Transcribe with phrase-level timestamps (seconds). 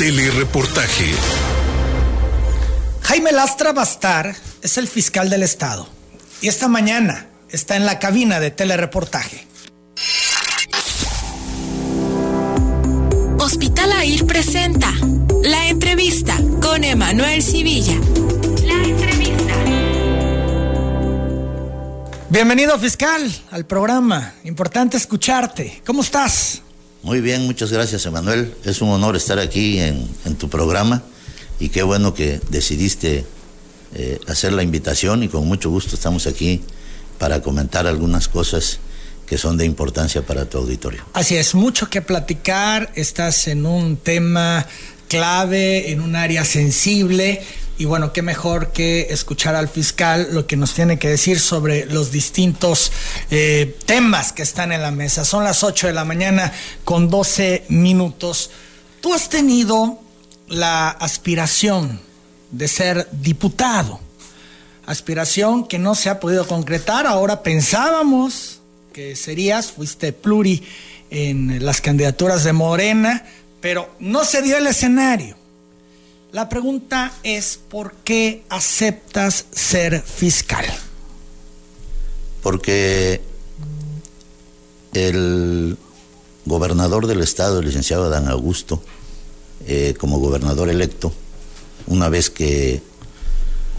[0.00, 1.12] Telereportaje.
[3.02, 5.86] Jaime Lastra Bastar es el fiscal del Estado
[6.40, 9.46] y esta mañana está en la cabina de telereportaje.
[13.40, 14.90] Hospital AIR presenta
[15.42, 18.00] la entrevista con Emanuel Civilla.
[18.64, 19.54] La entrevista.
[22.30, 24.32] Bienvenido fiscal al programa.
[24.44, 25.82] Importante escucharte.
[25.84, 26.62] ¿Cómo estás?
[27.02, 28.54] Muy bien, muchas gracias Emanuel.
[28.64, 30.06] Es un honor estar aquí en,
[30.38, 31.02] tu programa
[31.58, 33.24] y qué bueno que decidiste
[33.94, 36.60] eh, hacer la invitación y con mucho gusto estamos aquí
[37.18, 38.80] para comentar algunas cosas
[39.26, 41.02] que son de importancia para tu auditorio.
[41.14, 44.66] Así es, mucho que platicar, estás en un tema
[45.08, 47.42] clave, en un área sensible
[47.80, 51.86] y bueno, qué mejor que escuchar al fiscal lo que nos tiene que decir sobre
[51.86, 52.92] los distintos
[53.30, 55.24] eh, temas que están en la mesa.
[55.24, 56.52] Son las 8 de la mañana
[56.84, 58.50] con 12 minutos.
[59.00, 59.98] Tú has tenido
[60.46, 62.02] la aspiración
[62.50, 63.98] de ser diputado,
[64.84, 67.06] aspiración que no se ha podido concretar.
[67.06, 68.60] Ahora pensábamos
[68.92, 70.62] que serías, fuiste pluri
[71.08, 73.24] en las candidaturas de Morena,
[73.62, 75.39] pero no se dio el escenario.
[76.32, 80.64] La pregunta es, ¿por qué aceptas ser fiscal?
[82.40, 83.20] Porque
[84.94, 85.76] el
[86.46, 88.80] gobernador del estado, el licenciado Adán Augusto,
[89.66, 91.12] eh, como gobernador electo,
[91.88, 92.80] una vez que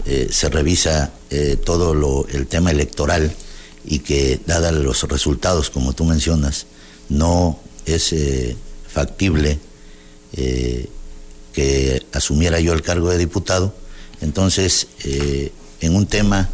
[0.04, 3.34] eh, se revisa eh, todo el tema electoral
[3.82, 6.66] y que, dada los resultados, como tú mencionas,
[7.08, 8.14] no es
[8.88, 9.58] factible
[11.52, 13.74] que asumiera yo el cargo de diputado.
[14.20, 16.48] Entonces, eh, en un tema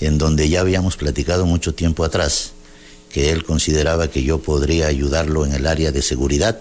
[0.00, 2.52] en donde ya habíamos platicado mucho tiempo atrás,
[3.10, 6.58] que él consideraba que yo podría ayudarlo en el área de seguridad,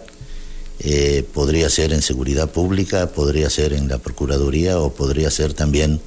[0.80, 6.02] eh, podría ser en seguridad pública, podría ser en la Procuraduría o podría ser también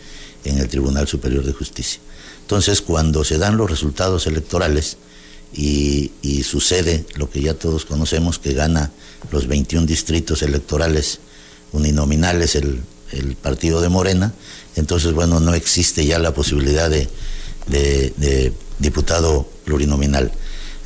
[0.45, 2.01] en el Tribunal Superior de Justicia.
[2.43, 4.99] Entonces, cuando se dan los resultados electorales
[5.55, 8.93] y, y sucede lo que ya todos conocemos, que gana
[9.31, 11.21] los 21 distritos electorales
[11.75, 12.83] uninominal es el,
[13.43, 14.33] partido de Morena,
[14.75, 20.33] entonces, bueno, no existe ya la posibilidad de, diputado plurinominal.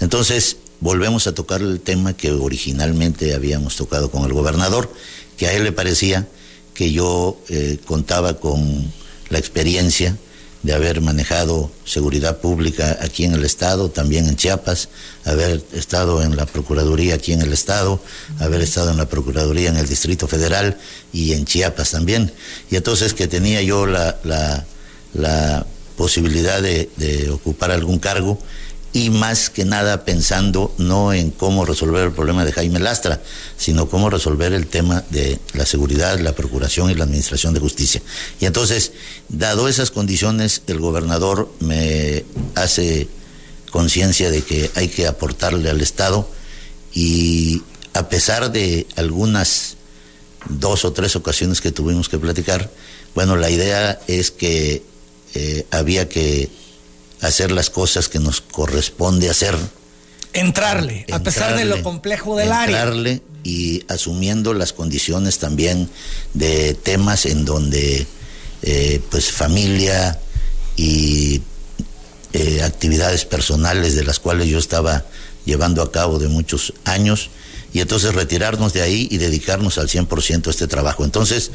[0.01, 4.93] Entonces, volvemos a tocar el tema que originalmente habíamos tocado con el gobernador,
[5.39, 6.29] que a él le parecía
[6.75, 8.93] que yo eh, contaba con
[9.31, 10.19] la experiencia
[10.63, 14.89] de haber manejado seguridad pública aquí en el Estado, también en Chiapas,
[15.25, 18.01] haber estado en la Procuraduría aquí en el Estado,
[18.41, 20.77] haber estado en la Procuraduría en el Distrito Federal
[21.13, 22.33] y en Chiapas también.
[22.71, 28.39] Y entonces que tenía yo la, la, posibilidad de, de ocupar algún cargo
[28.93, 33.21] y más que nada pensando no en cómo resolver el problema de Jaime Lastra,
[33.57, 38.03] sino cómo resolver el tema de la seguridad, la procuración y la administración de justicia.
[38.41, 38.93] Y entonces,
[39.29, 43.09] dado esas condiciones, el gobernador me hace
[43.71, 46.29] conciencia de que hay que aportarle al Estado
[46.95, 47.63] y
[47.93, 49.77] a pesar de algunas
[50.49, 52.71] dos o tres ocasiones que tuvimos que platicar,
[53.15, 54.83] bueno, la idea es que
[55.35, 56.49] eh, había que
[57.21, 59.57] hacer las cosas que nos corresponde hacer.
[60.33, 62.83] Entrarle, a pesar de lo complejo del área.
[62.83, 65.89] Entrarle y asumiendo las condiciones también
[66.35, 68.07] de temas en donde
[68.63, 70.19] eh, pues familia
[70.77, 71.41] y
[72.33, 75.05] eh, actividades personales de las cuales yo estaba
[75.45, 77.31] llevando a cabo de muchos años
[77.73, 81.05] y entonces retirarnos de ahí y dedicarnos al 100% a este trabajo.
[81.05, 81.51] Entonces,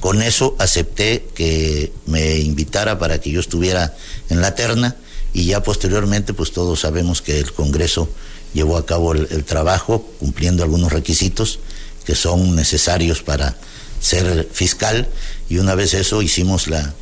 [0.00, 3.96] con eso acepté que me invitara para que yo estuviera
[4.28, 4.96] en la terna
[5.32, 8.08] y ya posteriormente pues todos sabemos que el Congreso
[8.54, 11.58] llevó a cabo el, trabajo cumpliendo algunos requisitos
[12.04, 13.56] que son necesarios para
[14.00, 15.08] ser fiscal
[15.48, 16.94] y una vez eso hicimos la,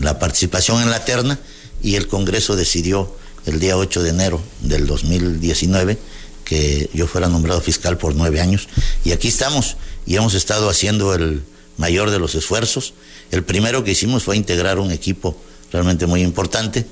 [0.00, 1.38] la participación en la terna
[1.82, 3.14] y el Congreso decidió
[3.46, 5.98] el día 8 de enero del 2019
[6.44, 8.68] que yo fuera nombrado fiscal por nueve años
[9.04, 11.42] y aquí estamos y hemos estado haciendo el
[11.76, 12.94] mayor de los esfuerzos.
[13.30, 15.36] El primero que hicimos fue integrar un equipo
[15.72, 16.86] realmente muy importante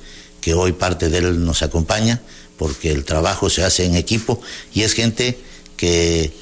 [0.44, 2.20] que hoy parte de él nos acompaña,
[2.58, 4.42] porque el trabajo se hace en equipo
[4.74, 5.38] y es gente
[5.78, 6.34] que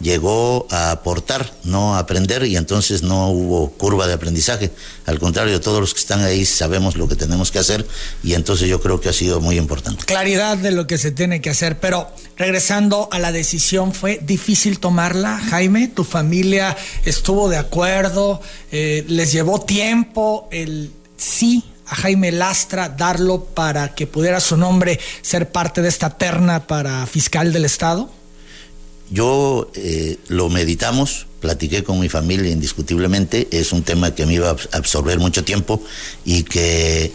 [0.00, 4.70] llegó a aportar, no a aprender, y entonces no hubo curva de aprendizaje.
[5.04, 7.86] Al contrario, todos los que están ahí sabemos lo que tenemos que hacer,
[8.22, 10.06] y entonces yo creo que ha sido muy importante.
[10.06, 12.08] Claridad de lo que se tiene que hacer, pero
[12.38, 15.86] regresando a la decisión, ¿fue difícil tomarla, Jaime?
[15.86, 18.40] ¿Tu familia estuvo de acuerdo?
[18.72, 24.98] Eh, ¿Les llevó tiempo el sí a Jaime Lastra, darlo para que pudiera su nombre
[25.20, 28.10] ser parte de esta terna para fiscal del Estado?
[29.10, 34.50] yo eh, lo meditamos, platiqué con mi familia indiscutiblemente, es un tema que me iba
[34.50, 35.82] a absorber mucho tiempo
[36.24, 37.12] y que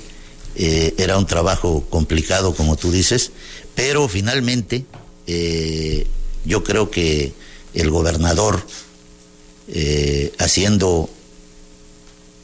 [0.55, 3.31] eh, era un trabajo complicado, como tú dices,
[3.75, 4.85] pero finalmente
[5.25, 6.05] eh,
[6.43, 7.33] yo creo que
[7.73, 8.65] el gobernador,
[10.37, 11.09] haciendo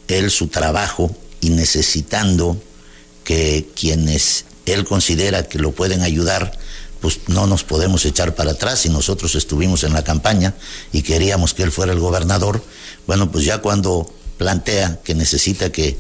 [0.08, 2.62] él su trabajo y necesitando
[3.24, 6.58] que quienes él considera que lo pueden ayudar,
[7.02, 8.82] pues no nos podemos echar para atrás.
[8.82, 10.54] Si nosotros estuvimos en la campaña
[10.94, 12.64] y queríamos que él fuera el gobernador,
[13.08, 15.98] bueno, pues ya cuando plantea que necesita que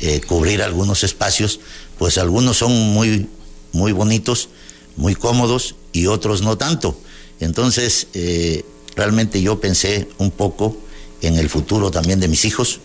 [0.00, 1.60] eh, cubrir algunos espacios,
[1.98, 3.28] pues algunos son muy,
[3.72, 4.48] muy bonitos,
[4.96, 6.98] muy cómodos y otros no tanto.
[7.40, 8.64] Entonces, eh,
[8.94, 10.76] realmente yo pensé un poco
[11.20, 12.80] en el futuro también de mis hijos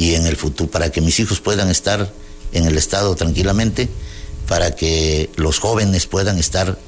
[0.00, 2.10] y en el futuro, para que mis hijos puedan estar
[2.52, 3.90] en el Estado tranquilamente
[4.48, 6.78] para que los jóvenes puedan estar,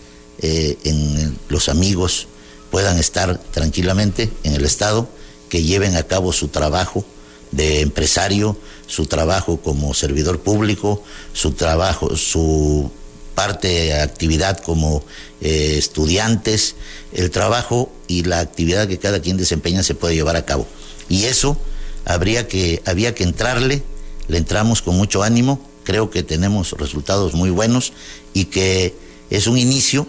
[0.41, 2.27] eh, en los amigos
[2.71, 5.11] puedan estar tranquilamente en el Estado,
[5.51, 7.05] que lleven a cabo su trabajo
[7.51, 8.57] de empresario,
[8.87, 11.03] su trabajo como servidor público,
[11.35, 12.91] su trabajo, su
[13.35, 15.05] parte actividad como
[15.43, 16.77] eh, estudiantes,
[17.13, 20.67] el trabajo y la actividad que cada quien desempeña se puede llevar a cabo.
[21.11, 21.59] Y eso
[22.05, 23.83] habría que, había que entrarle,
[24.29, 27.93] le entramos con mucho ánimo, creo que tenemos resultados muy buenos
[28.33, 28.95] y que
[29.31, 30.07] es un inicio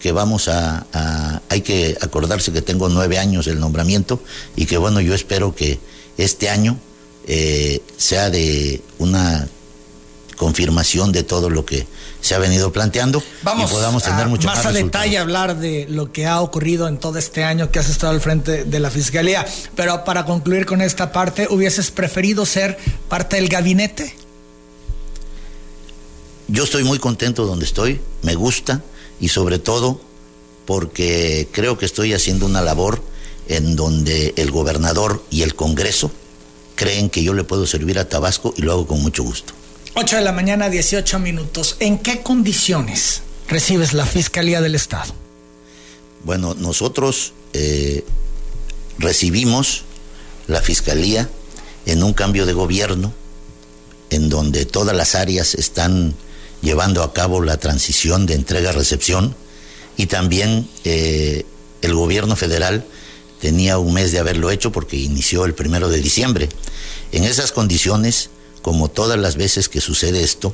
[0.00, 4.22] que vamos a, hay que acordarse que tengo nueve años del nombramiento
[4.56, 5.80] y que bueno, yo espero que
[6.16, 6.78] este año
[7.26, 9.48] eh, sea de una
[10.38, 11.86] confirmación de todo lo que
[12.22, 15.86] se ha venido planteando Vamos y podamos tener mucho más, más a detalle hablar de
[15.90, 18.90] lo que ha ocurrido en todo este año que has estado al frente de la
[18.90, 19.46] fiscalía.
[19.76, 24.14] Pero para concluir con esta parte, ¿hubieses preferido ser parte del gabinete?
[26.46, 28.82] Yo estoy muy contento donde estoy, me gusta
[29.20, 30.00] y sobre todo
[30.64, 33.02] porque creo que estoy haciendo una labor
[33.48, 36.10] en donde el gobernador y el Congreso
[36.74, 39.52] creen que yo le puedo servir a Tabasco y lo hago con mucho gusto.
[40.00, 41.74] 8 de la mañana, 18 minutos.
[41.80, 45.12] ¿En qué condiciones recibes la Fiscalía del Estado?
[46.22, 48.04] Bueno, nosotros eh,
[49.00, 49.82] recibimos
[50.46, 51.28] la Fiscalía
[51.84, 53.12] en un cambio de gobierno
[54.10, 56.14] en donde todas las áreas están
[56.62, 59.34] llevando a cabo la transición de entrega-recepción
[59.96, 61.44] y también eh,
[61.82, 62.84] el gobierno federal
[63.40, 66.48] tenía un mes de haberlo hecho porque inició el primero de diciembre.
[67.10, 68.30] En esas condiciones,
[68.68, 70.52] como todas las veces que sucede esto,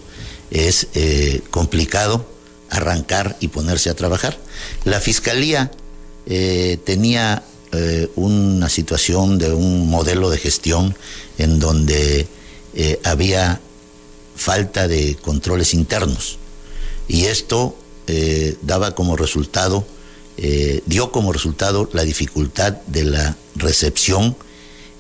[0.53, 2.25] es eh, complicado
[2.71, 4.39] arrancar y ponerse a trabajar.
[4.85, 5.73] La fiscalía
[6.27, 7.43] eh, tenía
[8.15, 10.95] una situación de un modelo de gestión
[11.39, 12.29] en donde
[13.03, 13.61] había
[14.37, 16.39] falta de controles internos.
[17.09, 17.77] Y esto
[18.07, 19.85] eh, daba como resultado,
[20.37, 24.37] eh, dio como resultado la dificultad de la recepción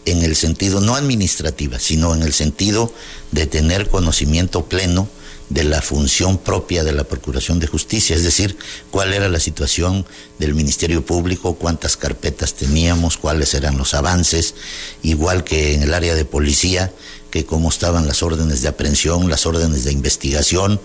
[0.06, 2.93] en el sentido no administrativa, sino en el sentido
[3.33, 5.09] de tener conocimiento pleno
[5.51, 8.56] de la función propia de la Procuración de Justicia, es decir,
[8.91, 10.06] cuál era la situación
[10.39, 14.55] del Ministerio Público, cuántas carpetas teníamos, cuáles eran los avances,
[15.03, 16.93] igual que en el área de policía,
[17.31, 20.81] que cómo estaban las órdenes de aprehensión, las órdenes de investigación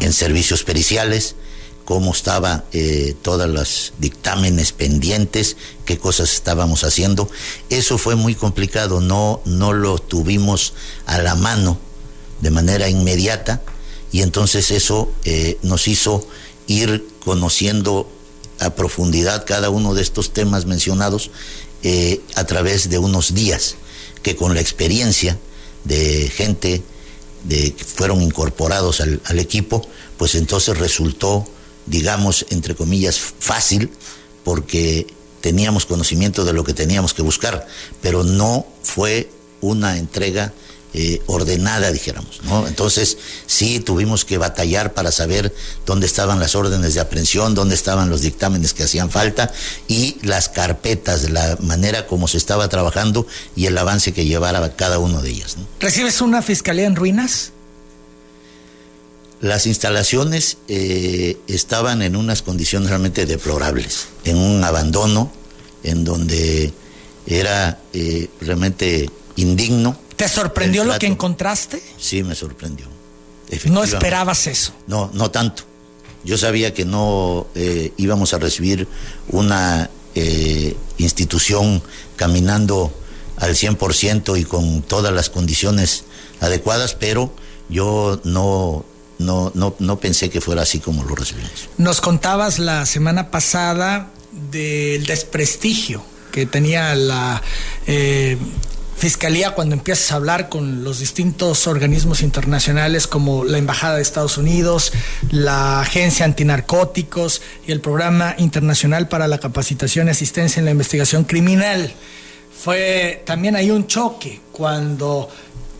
[0.00, 1.36] en servicios periciales,
[1.92, 7.28] cómo estaba eh, todos los dictámenes pendientes, qué cosas estábamos haciendo.
[7.68, 10.72] Eso fue muy complicado, no, no lo tuvimos
[11.04, 11.78] a la mano
[12.40, 13.60] de manera inmediata
[14.10, 16.26] y entonces eso eh, nos hizo
[16.66, 18.10] ir conociendo
[18.58, 21.30] a profundidad cada uno de estos temas mencionados
[21.82, 23.74] eh, a través de unos días
[24.22, 25.38] que con la experiencia
[25.84, 26.82] de gente
[27.50, 31.44] que fueron incorporados al equipo, pues entonces resultó,
[31.86, 33.90] digamos, entre comillas, fácil,
[34.44, 35.06] porque
[35.40, 37.66] teníamos conocimiento de lo que teníamos que buscar,
[38.00, 40.52] pero no fue una entrega
[40.94, 42.66] eh, ordenada, dijéramos, ¿no?
[42.66, 45.54] Entonces sí tuvimos que batallar para saber
[45.86, 49.50] dónde estaban las órdenes de aprehensión, dónde estaban los dictámenes que hacían falta
[49.88, 54.98] y las carpetas, la manera como se estaba trabajando y el avance que llevara cada
[54.98, 55.56] uno de ellas.
[55.80, 57.52] ¿Recibes una fiscalía en ruinas?
[59.42, 65.30] Las instalaciones eh, estaban en unas condiciones realmente deplorables, en un abandono,
[65.82, 66.72] en donde
[67.26, 71.82] era eh, realmente indigno ¿Te sorprendió lo que encontraste?
[71.98, 72.86] Sí, me sorprendió.
[73.64, 74.72] ¿No esperabas eso?
[74.86, 75.64] No, no tanto.
[76.22, 78.86] Yo sabía que no eh, íbamos a recibir
[79.30, 81.82] una eh, institución
[82.14, 82.92] caminando
[83.36, 86.04] al 100% y con todas las condiciones
[86.38, 87.34] adecuadas, pero
[87.68, 88.84] yo no,
[89.18, 91.68] no, no, no pensé que fuera así como lo recibimos.
[91.78, 94.10] Nos contabas la semana pasada
[94.50, 96.02] del desprestigio
[96.32, 97.42] que tenía la
[97.86, 98.38] eh,
[99.02, 104.38] Fiscalía cuando empiezas a hablar con los distintos organismos internacionales como la Embajada de Estados
[104.38, 104.92] Unidos,
[105.32, 111.24] la Agencia Antinarcóticos y el Programa Internacional para la Capacitación y Asistencia en la Investigación
[111.24, 111.92] Criminal.
[112.56, 115.28] Fue también hay un choque cuando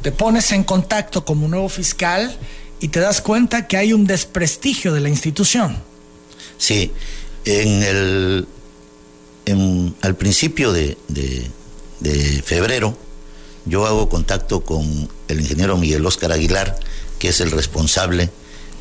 [0.03, 2.37] te pones en contacto como nuevo fiscal
[2.83, 5.83] y te das cuenta que hay un desprestigio de la institución.
[6.59, 6.93] Sí,
[7.45, 8.47] en el,
[10.03, 12.99] al principio de, de febrero,
[13.65, 16.79] yo hago contacto con el ingeniero Miguel Óscar Aguilar,
[17.19, 18.31] que es el responsable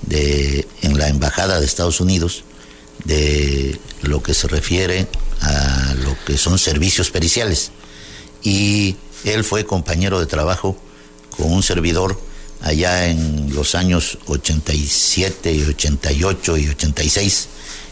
[0.01, 2.43] de, en la Embajada de Estados Unidos
[3.05, 5.07] de lo que se refiere
[5.41, 7.71] a lo que son servicios periciales.
[8.43, 10.75] Y él fue compañero de trabajo
[11.37, 12.19] con un servidor
[12.61, 17.47] allá en los años 87 y 88 y 86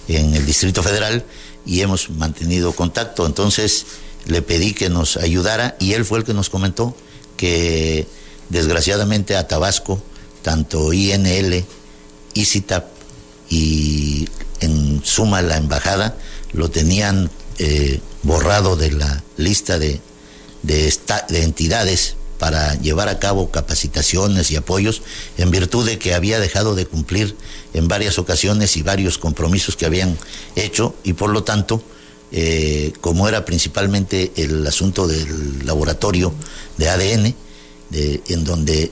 [0.07, 1.25] en el Distrito Federal
[1.65, 3.25] y hemos mantenido contacto.
[3.25, 3.85] Entonces,
[4.25, 6.95] le pedí que nos ayudara y él fue el que nos comentó
[7.37, 8.07] que
[8.49, 10.01] desgraciadamente a Tabasco,
[10.41, 11.65] tanto INL,
[12.33, 12.85] ICITAP
[13.49, 14.27] y
[14.59, 16.17] en suma la embajada
[16.53, 19.99] lo tenían eh, borrado de la lista de,
[20.63, 20.93] de,
[21.29, 25.03] de entidades para llevar a cabo capacitaciones y apoyos
[25.37, 27.35] en virtud de que había dejado de cumplir
[27.73, 30.17] en varias ocasiones y varios compromisos que habían
[30.55, 31.83] hecho y por lo tanto
[32.31, 36.33] eh, como era principalmente el asunto del laboratorio
[36.77, 37.35] de ADN,
[37.91, 38.91] en donde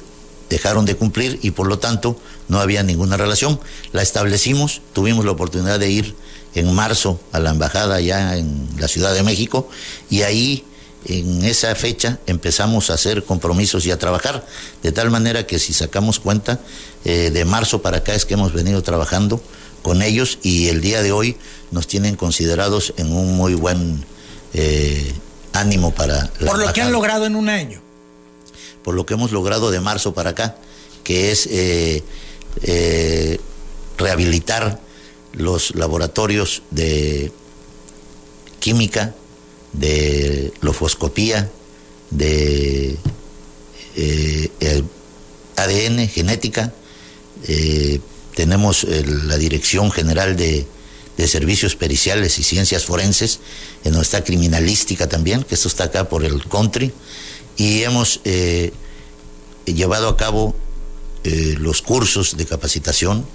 [0.49, 3.59] dejaron de cumplir y por lo tanto no había ninguna relación.
[3.91, 6.15] La establecimos, tuvimos la oportunidad de ir
[6.55, 9.69] en marzo a la embajada ya en la Ciudad de México
[10.09, 10.63] y ahí
[11.07, 14.45] en esa fecha empezamos a hacer compromisos y a trabajar,
[14.83, 16.59] de tal manera que si sacamos cuenta,
[17.05, 19.41] eh, de marzo para acá es que hemos venido trabajando
[19.81, 21.37] con ellos y el día de hoy
[21.71, 24.05] nos tienen considerados en un muy buen
[24.53, 25.13] eh,
[25.53, 26.29] ánimo para...
[26.39, 27.81] Por lo que han logrado en un año.
[28.83, 30.55] Por lo que hemos logrado de marzo para acá,
[31.03, 32.03] que es eh,
[32.63, 33.39] eh,
[33.97, 34.79] rehabilitar
[35.33, 37.31] los laboratorios de
[38.59, 39.13] química,
[39.73, 41.51] de lofoscopía,
[42.11, 42.97] de
[45.55, 46.73] ADN, genética,
[48.37, 50.67] tenemos eh, la Dirección General de,
[51.25, 53.39] Servicios Periciales y Ciencias Forenses,
[53.83, 56.93] en nuestra criminalística también, que esto está acá por el country,
[57.57, 58.71] y hemos eh,
[59.65, 60.55] llevado a cabo
[61.23, 63.25] eh, los cursos de capacitación,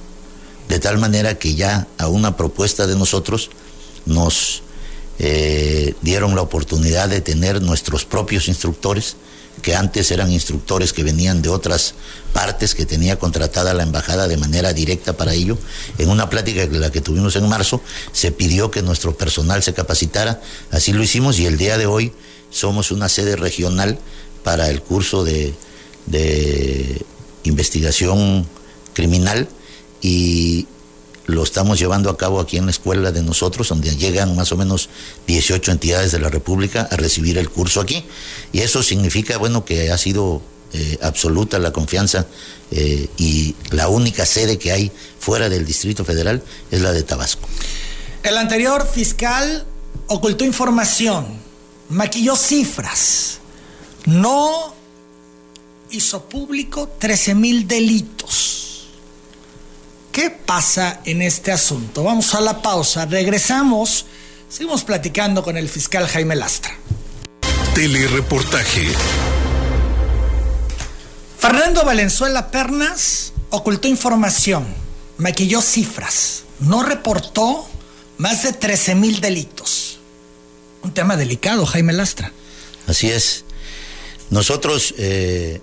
[0.69, 3.51] de tal manera que ya a una propuesta de nosotros
[4.07, 4.62] nos
[6.03, 9.17] dieron la oportunidad de tener nuestros propios instructores,
[9.61, 11.95] que antes eran instructores que venían de otras
[12.33, 15.59] partes que tenía contratada la embajada de manera directa para ello.
[15.99, 20.41] En una plática la que tuvimos en marzo, se pidió que nuestro personal se capacitara,
[20.71, 22.13] así lo hicimos y el día de hoy
[22.51, 23.99] somos una sede regional
[24.43, 25.55] para el curso de,
[26.07, 27.03] de
[27.45, 28.47] investigación
[28.95, 29.49] criminal
[30.01, 30.67] y
[31.27, 34.57] lo estamos llevando a cabo aquí en la escuela de nosotros, donde llegan más o
[34.57, 34.89] menos
[35.27, 38.05] 18 entidades de la República a recibir el curso aquí.
[38.53, 42.27] Y eso significa, bueno, que ha sido eh, absoluta la confianza
[42.71, 47.49] eh, y la única sede que hay fuera del Distrito Federal es la de Tabasco.
[48.23, 49.65] El anterior fiscal
[50.09, 51.27] ocultó información,
[51.89, 53.39] maquilló cifras,
[54.07, 54.75] no
[55.91, 58.72] hizo público 13 mil delitos
[60.13, 62.05] ¿Qué pasa en este asunto?
[62.05, 64.05] Vamos a la pausa, regresamos,
[64.47, 66.77] seguimos platicando con el fiscal Jaime Lastra.
[67.75, 68.93] Telereportaje.
[71.39, 74.67] Fernando Valenzuela Pernas ocultó información,
[75.17, 77.67] maquilló cifras, no reportó
[78.19, 79.99] más de 13 mil delitos.
[80.83, 82.33] Un tema delicado, Jaime Lastra.
[82.87, 83.47] Así es.
[84.29, 85.59] Nosotros eh,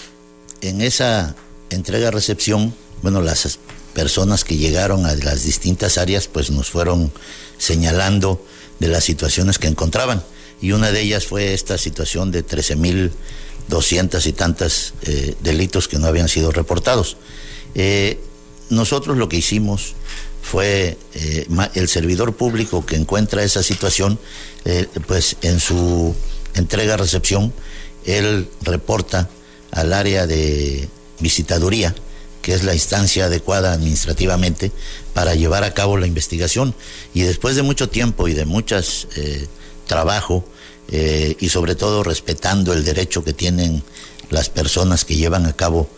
[0.62, 1.36] en esa
[1.70, 3.60] entrega-recepción, bueno, las
[4.00, 7.12] personas que llegaron a las distintas áreas pues nos fueron
[7.58, 8.42] señalando
[8.80, 10.24] de las situaciones que encontraban.
[10.62, 16.08] Y una de ellas fue esta situación de 13.200 y tantas eh, delitos que no
[16.08, 17.18] habían sido reportados.
[17.76, 18.22] Eh,
[18.70, 19.96] nosotros lo que hicimos
[20.42, 24.18] fue eh, el servidor público que encuentra esa situación,
[25.08, 26.16] pues en su
[26.56, 27.52] entrega-recepción,
[28.06, 29.30] él reporta
[29.72, 30.88] al área de
[31.20, 31.94] visitaduría
[32.50, 34.72] que es la instancia adecuada administrativamente
[35.14, 36.74] para llevar a cabo la investigación.
[37.14, 39.46] Y después de mucho tiempo y de muchas eh,
[39.86, 40.44] trabajo,
[40.88, 43.84] eh, y sobre todo respetando el derecho que tienen
[44.32, 45.92] las personas que llevan a cabo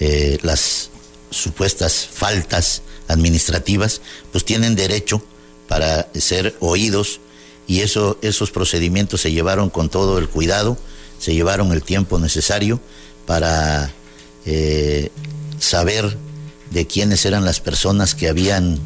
[0.00, 0.88] eh, las
[1.28, 4.00] supuestas faltas administrativas,
[4.32, 5.22] pues tienen derecho
[5.68, 7.20] para ser oídos
[7.66, 10.78] y eso, esos procedimientos se llevaron con todo el cuidado,
[11.18, 12.80] se llevaron el tiempo necesario
[13.26, 13.92] para
[14.46, 15.10] eh,
[15.58, 16.16] saber
[16.70, 18.78] de quiénes eran las personas que habían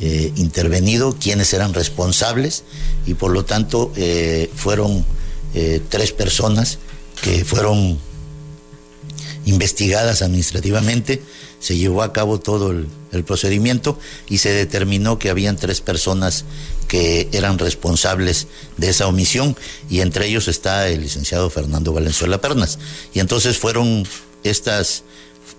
[0.00, 2.64] eh, intervenido, quiénes eran responsables
[3.06, 5.04] y por lo tanto eh, fueron
[5.88, 6.80] tres personas
[7.22, 7.96] que fueron
[9.46, 11.22] investigadas administrativamente,
[11.60, 12.88] se llevó a cabo todo el,
[13.24, 13.96] procedimiento
[14.28, 16.44] y se determinó que habían tres personas
[16.88, 19.56] que eran responsables de esa omisión
[19.88, 22.80] y entre ellos está el licenciado Fernando Valenzuela Pernas.
[23.14, 24.04] Y entonces fueron
[24.42, 25.04] estas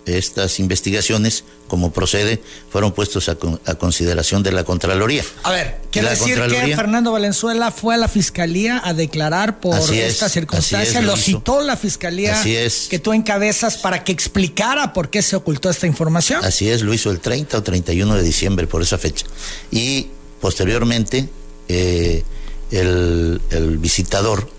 [0.05, 3.35] estas investigaciones, como procede, fueron puestos a,
[3.75, 5.23] consideración de la Contraloría.
[5.43, 10.29] A ver, quiere decir que Fernando Valenzuela fue a la Fiscalía a declarar por esta
[10.29, 15.69] circunstancia, lo, citó la Fiscalía que tú encabezas para que explicara por qué se ocultó
[15.69, 16.43] esta información.
[16.43, 19.25] Así es, lo hizo el 30 o 31 de diciembre por esa fecha.
[19.71, 20.07] Y
[20.39, 21.27] posteriormente,
[21.67, 22.23] eh,
[22.71, 24.54] el, el visitador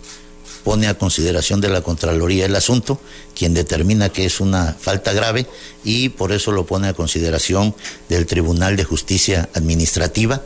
[0.66, 3.00] pone a consideración de la Contraloría el asunto,
[3.37, 5.46] quien determina que es una falta grave
[5.85, 7.73] y por eso lo pone a consideración
[8.08, 10.42] del Tribunal de Justicia Administrativa,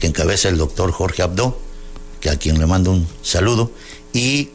[0.00, 1.56] que encabeza el doctor Jorge Abdo,
[2.18, 3.70] que a quien le mando un saludo,
[4.12, 4.48] y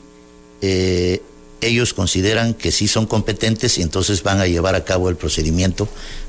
[0.61, 1.21] eh,
[1.61, 5.87] ellos consideran que sí son competentes y entonces van a llevar a cabo el procedimiento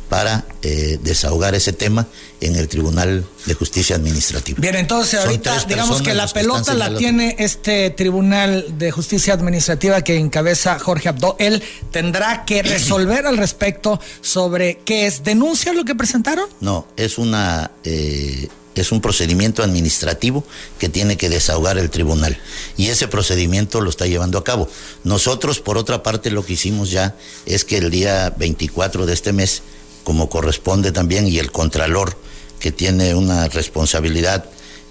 [0.08, 2.06] para eh, desahogar ese tema
[2.40, 4.58] en el Tribunal de Justicia Administrativa.
[4.60, 10.16] Bien, entonces ahorita digamos que la pelota la tiene este Tribunal de Justicia Administrativa que
[10.16, 11.36] encabeza Jorge Abdo.
[11.38, 15.24] Él tendrá que resolver al respecto sobre qué es.
[15.24, 16.46] ¿Denuncia lo que presentaron?
[16.60, 17.70] No, es una...
[17.84, 18.48] Eh,
[18.80, 20.44] es un procedimiento administrativo
[20.78, 22.38] que tiene que desahogar el tribunal.
[22.76, 24.68] Y ese procedimiento lo está llevando a cabo.
[25.02, 27.14] Nosotros, por otra parte, lo que hicimos ya
[27.46, 29.62] es que el día 24 de este mes
[30.06, 32.16] como corresponde también, y el Contralor,
[32.60, 34.44] que tiene una responsabilidad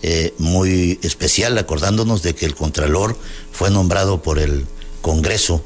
[0.04, 3.18] eh, muy especial, acordándonos de que el Contralor
[3.50, 4.66] fue nombrado por el
[5.02, 5.64] Congreso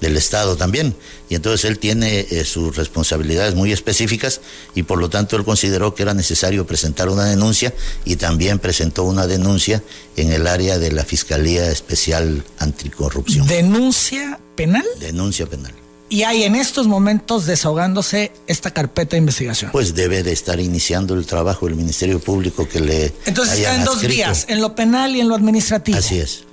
[0.00, 0.94] del Estado también,
[1.28, 4.40] y entonces él tiene eh, sus responsabilidades muy específicas
[4.76, 7.74] y por lo tanto él consideró que era necesario presentar una denuncia
[8.04, 9.82] y también presentó una denuncia
[10.14, 13.48] en el área de la Fiscalía Especial Anticorrupción.
[13.48, 14.86] ¿Denuncia penal?
[15.00, 15.81] Denuncia penal
[16.12, 19.72] y hay en estos momentos desahogándose esta carpeta de investigación.
[19.72, 23.14] Pues debe de estar iniciando el trabajo del Ministerio Público que le.
[23.24, 25.96] Entonces está en dos vías, en lo penal y en lo administrativo.
[25.96, 26.44] Así es.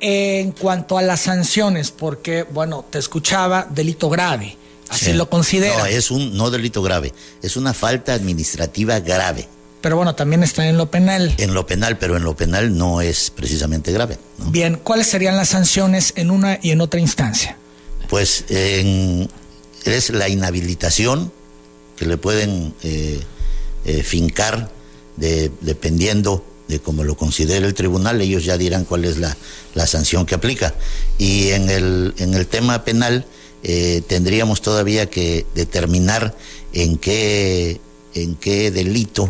[0.00, 4.56] En cuanto a las sanciones, porque, bueno, te escuchaba delito grave,
[4.88, 5.76] así lo considera.
[5.76, 7.12] No, es un no delito grave,
[7.42, 9.46] es una falta administrativa grave.
[9.82, 11.34] Pero bueno, también está en lo penal.
[11.36, 14.16] En lo penal, pero en lo penal no es precisamente grave.
[14.46, 17.58] Bien, ¿cuáles serían las sanciones en una y en otra instancia?
[18.10, 21.32] Pues es la inhabilitación
[21.96, 23.20] que le pueden eh,
[23.84, 24.70] eh, fincar
[25.16, 29.36] dependiendo de cómo lo considere el tribunal, ellos ya dirán cuál es la,
[29.86, 30.74] sanción que aplica.
[31.18, 33.26] Y en el, en el tema penal
[33.62, 36.34] eh, tendríamos todavía que determinar
[36.72, 37.80] en qué,
[38.14, 39.28] en qué delito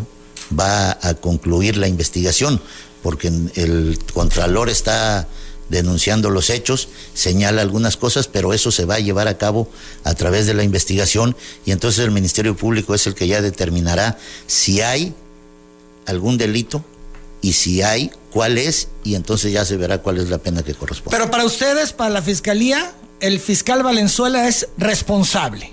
[0.57, 2.61] va a concluir la investigación,
[3.03, 5.27] porque el Contralor está
[5.71, 9.69] denunciando los hechos, señala algunas cosas, pero eso se va a llevar a cabo
[10.03, 14.17] a través de la investigación y entonces el Ministerio Público es el que ya determinará
[14.47, 15.15] si hay
[16.05, 16.83] algún delito
[17.41, 20.75] y si hay, cuál es, y entonces ya se verá cuál es la pena que
[20.75, 21.17] corresponde.
[21.17, 25.71] Pero para ustedes, para la Fiscalía, el fiscal Valenzuela es responsable.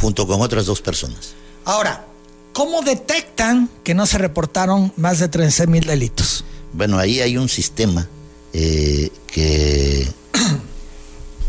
[0.00, 1.34] Junto con otras dos personas.
[1.64, 2.06] Ahora,
[2.52, 6.44] ¿cómo detectan que no se reportaron más de 13 mil delitos?
[6.72, 8.08] Bueno, ahí hay un sistema
[8.56, 10.06] eh, que,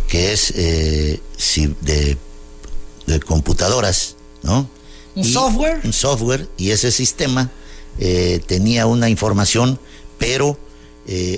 [0.08, 1.20] que es eh,
[1.82, 2.18] de,
[3.20, 4.68] computadoras, ¿no?
[5.14, 5.82] ¿Un software?
[5.84, 7.52] Un software, y ese sistema
[8.00, 9.80] eh, tenía una información,
[10.18, 10.58] pero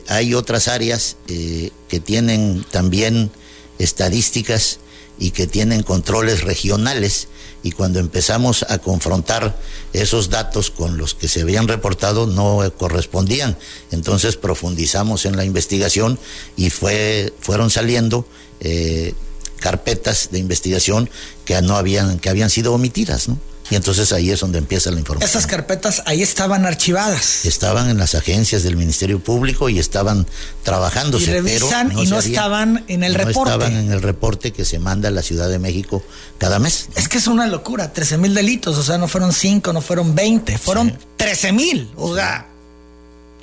[0.08, 3.30] hay otras áreas que tienen también
[3.78, 4.80] estadísticas
[5.20, 7.28] y que tienen controles regionales
[7.68, 9.60] y cuando empezamos a confrontar
[9.92, 13.58] esos datos con los que se habían reportado no correspondían.
[13.92, 16.18] Entonces profundizamos en la investigación
[16.56, 18.26] y fue, fueron saliendo
[18.62, 19.14] eh,
[19.60, 21.10] carpetas de investigación
[21.44, 23.28] que no habían, que habían sido omitidas.
[23.70, 25.30] Y entonces ahí es donde empieza la información.
[25.30, 27.46] Esas carpetas ahí estaban archivadas.
[27.46, 30.26] Estaban en las agencias del Ministerio Público y estaban
[30.64, 31.26] trabajándose.
[31.26, 33.50] Y revisan y no estaban en el reporte.
[33.52, 36.02] No estaban en el reporte que se manda a la Ciudad de México
[36.38, 36.90] cada mes.
[36.96, 40.16] Es que es una locura, 13 mil delitos, o sea, no fueron 5, no fueron
[40.16, 42.48] 20, fueron trece 13 mil, o sea,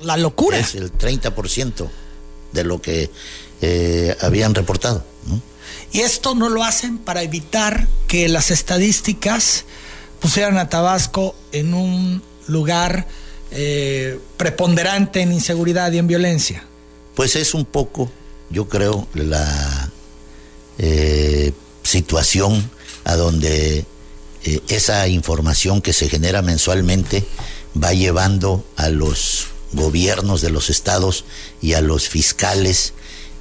[0.03, 0.59] la locura.
[0.59, 1.89] Es el 30%
[2.53, 3.11] de lo que
[3.61, 5.05] eh, habían reportado.
[5.93, 9.65] Y esto no lo hacen para evitar que las estadísticas
[10.20, 13.07] pusieran a Tabasco en un lugar
[13.50, 16.64] eh, preponderante en inseguridad y en violencia?
[17.14, 18.11] Pues es un poco,
[18.50, 19.90] yo creo, la
[20.79, 22.70] eh, situación
[23.05, 23.85] a donde
[24.44, 27.24] eh, esa información que se genera mensualmente
[27.81, 31.24] va llevando a los gobiernos de los estados
[31.61, 32.94] y a los fiscales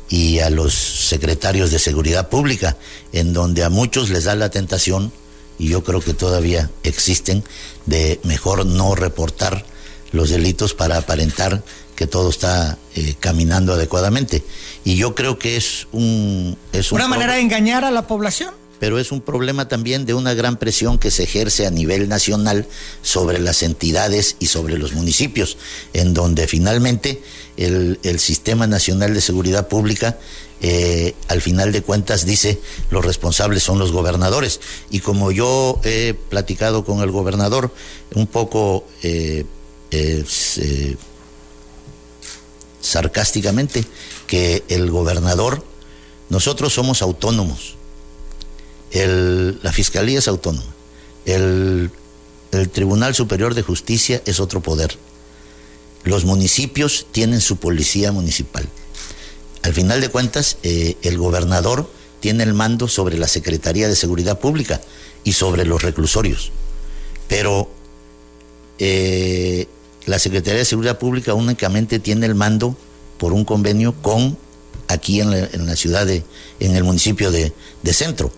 [0.10, 2.78] y a los secretarios de seguridad pública,
[3.14, 5.12] en donde a muchos les da la tentación,
[5.60, 7.44] y yo creo que todavía existen,
[7.86, 9.66] de mejor no reportar
[10.12, 11.64] los delitos para aparentar
[11.96, 14.44] que todo está eh, caminando adecuadamente.
[14.84, 16.58] Y yo creo que es un...
[16.72, 18.54] Es ¿Una manera de engañar a la población?
[18.84, 22.68] pero es un problema también de una gran presión que se ejerce a nivel nacional
[23.02, 25.58] sobre las entidades y sobre los municipios,
[25.94, 27.24] en donde finalmente
[27.56, 30.18] el, Sistema Nacional de Seguridad Pública
[30.64, 34.60] eh, al final de cuentas dice los responsables son los gobernadores.
[34.90, 37.72] Y como yo he platicado con el gobernador,
[38.16, 39.46] un poco eh,
[39.92, 40.96] eh,
[42.82, 43.86] sarcásticamente,
[44.26, 45.64] que el gobernador,
[46.30, 47.76] nosotros somos autónomos
[48.94, 50.74] la Fiscalía es autónoma.
[51.26, 51.92] El,
[52.72, 54.96] Tribunal Superior de Justicia es otro poder.
[56.04, 58.70] Los municipios tienen su policía municipal.
[59.64, 64.40] Al final de cuentas, eh, el gobernador tiene el mando sobre la Secretaría de Seguridad
[64.40, 64.82] Pública
[65.24, 66.52] y sobre los reclusorios.
[67.28, 67.70] Pero
[68.80, 69.68] eh,
[70.06, 72.78] la Secretaría de Seguridad Pública únicamente tiene el mando
[73.18, 74.38] por un convenio con
[74.88, 75.32] aquí en
[75.66, 76.24] la, ciudad de,
[76.60, 77.54] en el municipio de
[77.94, 78.32] Centro.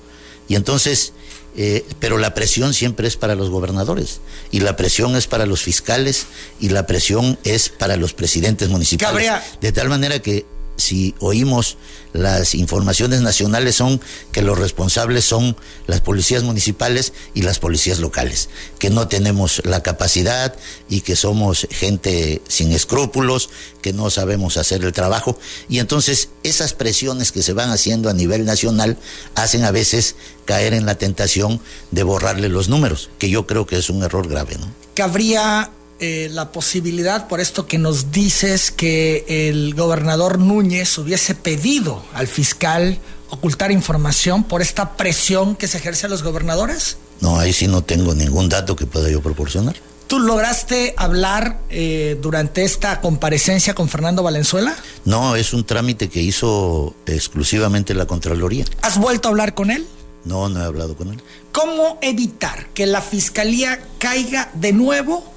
[0.47, 1.13] Y entonces,
[1.57, 4.19] eh, pero la presión siempre es para los gobernadores,
[4.51, 6.25] y la presión es para los fiscales,
[6.59, 9.31] y la presión es para los presidentes municipales.
[9.61, 10.45] De tal manera que
[10.77, 11.77] si oímos
[12.13, 13.99] las informaciones nacionales son
[14.31, 15.57] que los responsables son
[15.87, 20.55] las policías municipales y las policías locales, que no tenemos la capacidad
[20.89, 23.49] y que somos gente sin escrúpulos,
[23.81, 25.37] que no sabemos hacer el trabajo.
[25.67, 28.97] Y entonces esas presiones que se van haciendo a nivel nacional
[29.35, 31.59] hacen a veces caer en la tentación
[31.91, 34.57] de borrarle los números, que yo creo que es un error grave.
[34.57, 34.67] ¿no?
[34.93, 42.03] Cabría eh, la posibilidad, por esto que nos dices, que el gobernador Núñez hubiese pedido
[42.13, 46.97] al fiscal ocultar información por esta presión que se ejerce a los gobernadores?
[47.21, 49.75] No, ahí sí no tengo ningún dato que pueda yo proporcionar.
[50.07, 54.75] ¿Tú lograste hablar eh, durante esta comparecencia con Fernando Valenzuela?
[55.03, 58.65] No, es un trámite que hizo exclusivamente la Contraloría.
[58.81, 59.87] ¿Has vuelto a hablar con él?
[60.23, 61.21] No, no he hablado con él.
[61.51, 65.34] ¿Cómo evitar que la Fiscalía caiga de nuevo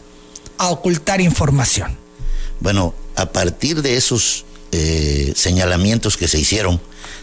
[0.59, 1.97] a ocultar información?
[2.61, 6.81] Bueno, a partir de esos eh, señalamientos que se hicieron,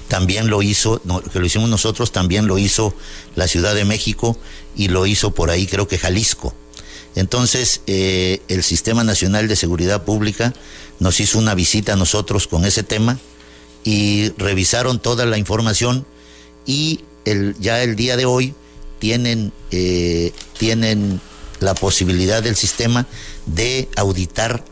[0.08, 2.94] también lo hizo, que lo hicimos nosotros, también lo hizo
[3.36, 4.38] la Ciudad de México
[4.76, 6.54] y lo hizo por ahí creo que Jalisco.
[7.16, 10.54] Entonces, eh, el Sistema Nacional de Seguridad Pública
[11.00, 13.18] nos hizo una visita a nosotros con ese tema
[13.84, 16.06] y revisaron toda la información
[16.66, 17.02] y
[17.60, 18.54] ya el día de hoy
[19.00, 21.22] tienen, eh, tienen
[21.66, 23.06] la posibilidad del sistema
[23.46, 24.64] de auditar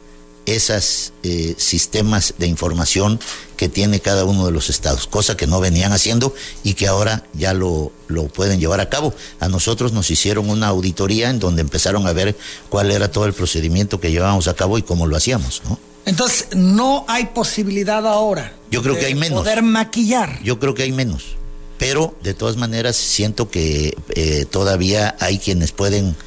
[0.45, 3.19] esos eh, sistemas de información
[3.55, 7.25] que tiene cada uno de los estados, cosa que no venían haciendo y que ahora
[7.33, 9.13] ya lo, lo pueden llevar a cabo.
[9.39, 12.35] A nosotros nos hicieron una auditoría en donde empezaron a ver
[12.69, 15.79] cuál era todo el procedimiento que llevábamos a cabo y cómo lo hacíamos, ¿no?
[16.05, 18.53] Entonces, no hay posibilidad ahora.
[18.69, 19.39] Yo creo que hay menos.
[19.39, 20.41] Poder maquillar.
[20.43, 21.37] Yo creo que hay menos.
[21.77, 26.17] Pero de todas maneras siento que eh, todavía hay quienes pueden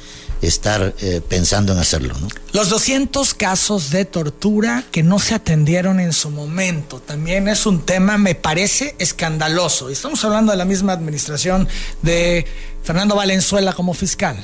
[0.41, 2.15] estar eh, pensando en hacerlo.
[2.19, 2.27] ¿no?
[2.53, 7.81] Los 200 casos de tortura que no se atendieron en su momento también es un
[7.81, 9.89] tema, me parece, escandaloso.
[9.89, 11.67] Estamos hablando de la misma administración
[12.01, 12.45] de
[12.83, 14.43] Fernando Valenzuela como fiscal.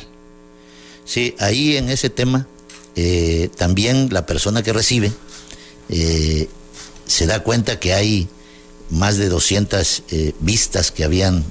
[1.05, 2.47] Sí, ahí en ese tema
[2.95, 5.11] eh, también la persona que recibe
[5.89, 6.47] eh,
[7.05, 8.27] se da cuenta que hay
[8.89, 10.03] más de 200
[10.39, 11.43] vistas que habían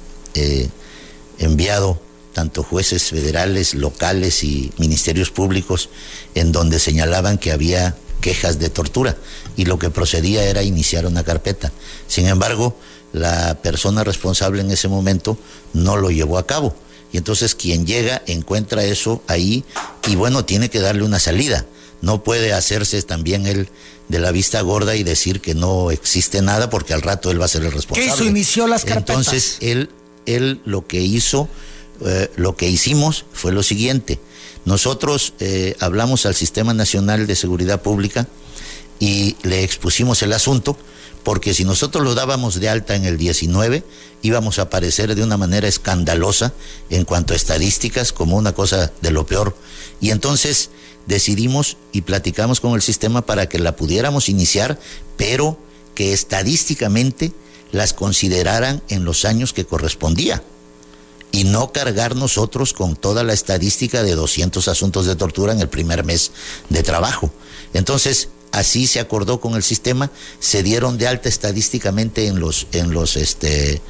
[1.39, 2.01] enviado
[2.33, 5.88] tanto jueces federales, locales y ministerios públicos,
[6.35, 9.16] en donde señalaban que había quejas de tortura
[9.57, 11.73] y lo que procedía era iniciar una carpeta.
[12.07, 12.77] Sin embargo,
[13.12, 15.37] la persona responsable en ese momento
[15.75, 16.75] no lo llevó a cabo.
[17.12, 19.64] Y entonces quien llega encuentra eso ahí
[20.09, 21.66] y bueno, tiene que darle una salida.
[22.01, 23.68] No puede hacerse también él
[24.09, 27.45] de la vista gorda y decir que no existe nada porque al rato él va
[27.45, 28.09] a ser el responsable.
[28.09, 28.25] ¿Qué hizo?
[28.25, 29.16] Inició las carpetas.
[29.16, 29.90] Entonces él,
[30.25, 31.49] él lo que hizo
[32.05, 34.19] eh, lo que hicimos fue lo siguiente.
[34.65, 38.29] Nosotros eh, hablamos al Sistema Nacional de Seguridad Pública
[39.01, 40.77] y le expusimos el asunto
[41.25, 43.85] porque si nosotros lo dábamos de alta en el 19,
[44.23, 46.53] íbamos a aparecer de una manera escandalosa
[46.91, 49.57] en cuanto a estadísticas, como una cosa de lo peor,
[50.01, 50.71] Y entonces
[51.07, 54.81] decidimos y platicamos con el sistema para que la pudiéramos iniciar,
[55.17, 55.59] pero
[55.95, 57.33] que estadísticamente
[57.71, 60.43] las consideraran en los años que correspondía
[61.33, 65.68] y no cargar nosotros con toda la estadística de 200 asuntos de tortura en el
[65.68, 66.31] primer mes
[66.68, 67.33] de trabajo.
[67.73, 72.92] Entonces, así se acordó con el sistema, se dieron de alta estadísticamente en los en
[72.92, 73.81] los este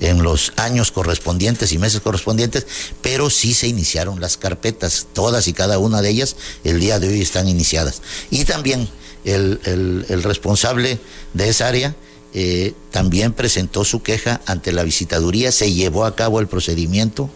[0.00, 2.66] en los años correspondientes y meses correspondientes,
[3.00, 7.08] pero sí se iniciaron las carpetas, todas y cada una de ellas el día de
[7.08, 8.02] hoy están iniciadas.
[8.30, 8.88] Y también
[9.24, 9.60] el,
[10.08, 10.98] el, responsable
[11.34, 11.96] de esa área
[12.34, 17.30] eh, también presentó su queja ante la visitaduría, se llevó a cabo el procedimiento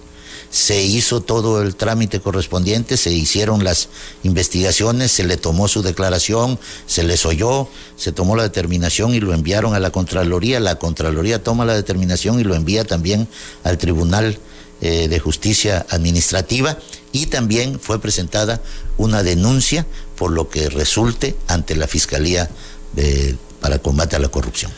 [0.52, 3.88] se hizo todo el trámite correspondiente, se hicieron las
[4.22, 9.32] investigaciones, se le tomó su declaración, se les oyó, se tomó la determinación y lo
[9.32, 10.60] enviaron a la Contraloría.
[10.60, 13.28] La Contraloría toma la determinación y lo envía también
[13.64, 14.38] al Tribunal
[14.82, 16.76] eh, de Justicia Administrativa
[17.12, 18.60] y también fue presentada
[18.98, 22.50] una denuncia por lo que resulte ante la Fiscalía
[22.92, 24.70] de, para combate a la corrupción.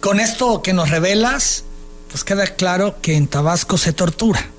[0.00, 1.64] Con esto que nos revelas,
[2.10, 4.50] pues queda claro que en Tabasco se tortura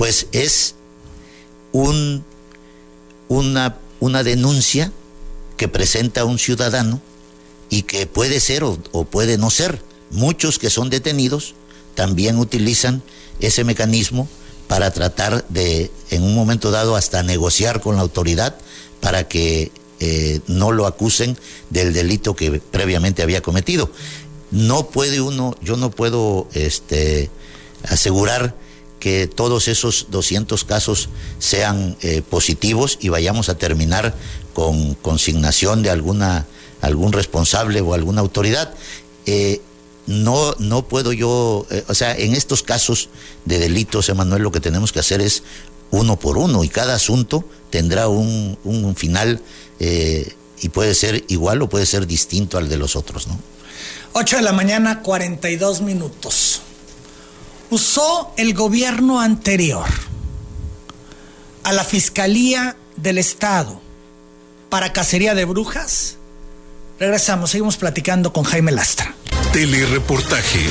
[0.00, 0.76] pues es
[1.72, 2.24] un,
[3.28, 4.92] una, una denuncia
[5.58, 7.02] que presenta un ciudadano
[7.68, 9.82] y que puede ser o, puede no ser.
[10.08, 11.54] Muchos que son detenidos
[11.94, 13.02] también utilizan
[13.40, 14.26] ese mecanismo
[14.68, 18.56] para tratar de, en un momento dado, hasta negociar con la autoridad
[19.02, 19.70] para que
[20.02, 21.36] eh, no lo acusen
[21.68, 23.92] del delito que previamente había cometido.
[24.50, 27.30] No puede uno, yo no puedo este,
[27.84, 28.56] asegurar
[28.98, 34.14] que todos esos 200 casos sean eh, positivos y vayamos a terminar
[34.54, 36.46] con consignación de alguna
[36.80, 38.72] algún responsable o alguna autoridad.
[39.26, 39.60] Eh,
[40.06, 43.10] no, no puedo yo, o sea, en estos casos
[43.44, 45.42] de delitos, Emanuel, lo que tenemos que hacer es
[45.90, 49.42] uno por uno y cada asunto tendrá un, un final
[49.80, 53.38] y puede ser igual o puede ser distinto al de los otros, ¿no?
[54.12, 56.62] 8 de la mañana, 42 minutos
[57.70, 59.86] usó el gobierno anterior
[61.62, 63.80] a la Fiscalía del Estado
[64.68, 66.16] para cacería de brujas?
[66.98, 69.14] Regresamos, seguimos platicando con Jaime Lastra.
[69.52, 70.66] Telereportaje.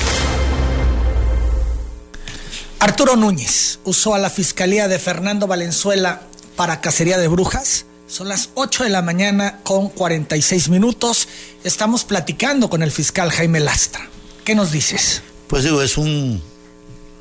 [2.79, 6.21] Arturo Núñez usó a la Fiscalía de Fernando Valenzuela
[6.55, 7.85] para cacería de brujas.
[8.09, 11.27] Son las 8 de la mañana con 46 minutos.
[11.63, 14.09] Estamos platicando con el fiscal Jaime Lastra.
[14.43, 15.21] ¿Qué nos dices?
[15.47, 16.41] Pues digo, es un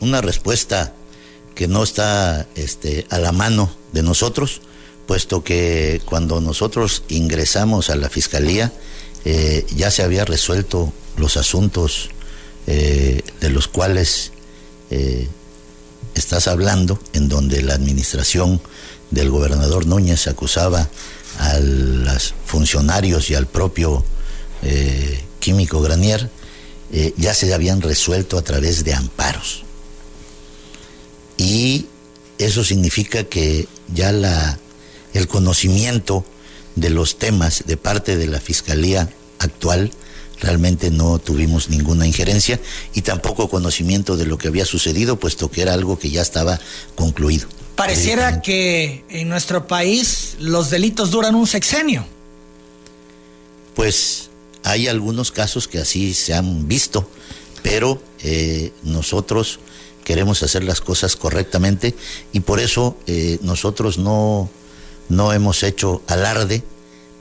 [0.00, 0.94] una respuesta
[1.54, 4.62] que no está este, a la mano de nosotros,
[5.06, 8.72] puesto que cuando nosotros ingresamos a la fiscalía
[9.26, 12.08] eh, ya se había resuelto los asuntos
[12.66, 14.32] eh, de los cuales
[14.90, 15.28] eh,
[16.14, 18.62] estás hablando, en donde la administración
[19.10, 20.88] del gobernador Núñez acusaba
[21.38, 24.04] a los funcionarios y al propio
[25.38, 26.30] químico Granier,
[27.16, 29.64] ya se habían resuelto a través de amparos
[31.38, 31.86] y
[32.36, 34.58] eso significa que ya la,
[35.14, 36.24] el conocimiento
[36.76, 39.92] de los temas de parte de la Fiscalía actual
[40.40, 42.60] realmente no tuvimos ninguna injerencia
[42.92, 46.60] y tampoco conocimiento de lo que había sucedido, puesto que era algo que ya estaba
[46.94, 47.48] concluido.
[47.78, 52.04] Pareciera que en nuestro país los delitos duran un sexenio.
[53.76, 54.30] Pues
[54.64, 57.08] hay algunos casos que así se han visto,
[57.62, 59.60] pero eh, nosotros
[60.02, 61.94] queremos hacer las cosas correctamente
[62.32, 64.50] y por eso eh, nosotros no,
[65.08, 66.64] no hemos hecho alarde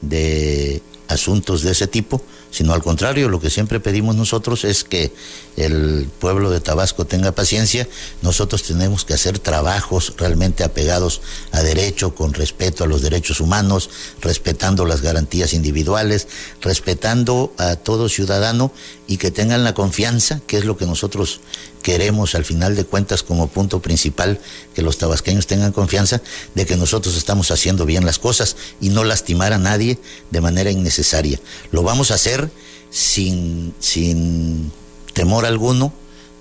[0.01, 5.13] de asuntos de ese tipo, sino al contrario, lo que siempre pedimos nosotros es que
[5.57, 7.87] el pueblo de Tabasco tenga paciencia,
[8.21, 13.89] nosotros tenemos que hacer trabajos realmente apegados a derecho, con respeto a los derechos humanos,
[14.21, 16.27] respetando las garantías individuales,
[16.61, 18.71] respetando a todo ciudadano
[19.07, 21.41] y que tengan la confianza, que es lo que nosotros
[21.81, 24.39] queremos al final de cuentas como punto principal,
[24.75, 26.21] que los tabasqueños tengan confianza
[26.53, 29.97] de que nosotros estamos haciendo bien las cosas y no lastimar a nadie
[30.29, 31.39] de manera innecesaria.
[31.71, 32.51] Lo vamos a hacer
[32.91, 34.71] sin, sin
[35.17, 35.91] temor alguno,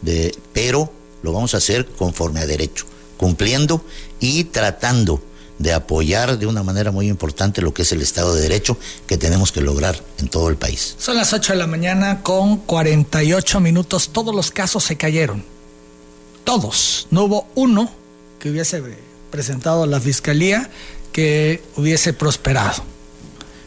[0.03, 2.85] de, pero lo vamos a hacer conforme a derecho,
[3.17, 3.83] cumpliendo
[4.21, 5.23] y tratando
[5.59, 9.17] de apoyar de una manera muy importante lo que es el Estado de Derecho que
[9.17, 10.95] tenemos que lograr en todo el país.
[10.99, 14.11] Son las 8 de la mañana con 48 minutos.
[14.11, 15.43] Todos los casos se cayeron.
[16.45, 17.07] Todos.
[17.11, 17.91] No hubo uno
[18.39, 18.83] que hubiese
[19.31, 20.69] presentado a la fiscalía
[21.12, 22.85] que hubiese prosperado.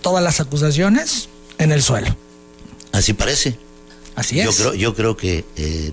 [0.03, 2.15] Todas las acusaciones en el suelo.
[2.91, 3.57] Así parece.
[4.19, 4.45] Así es.
[4.45, 5.91] Yo creo, yo creo que eh,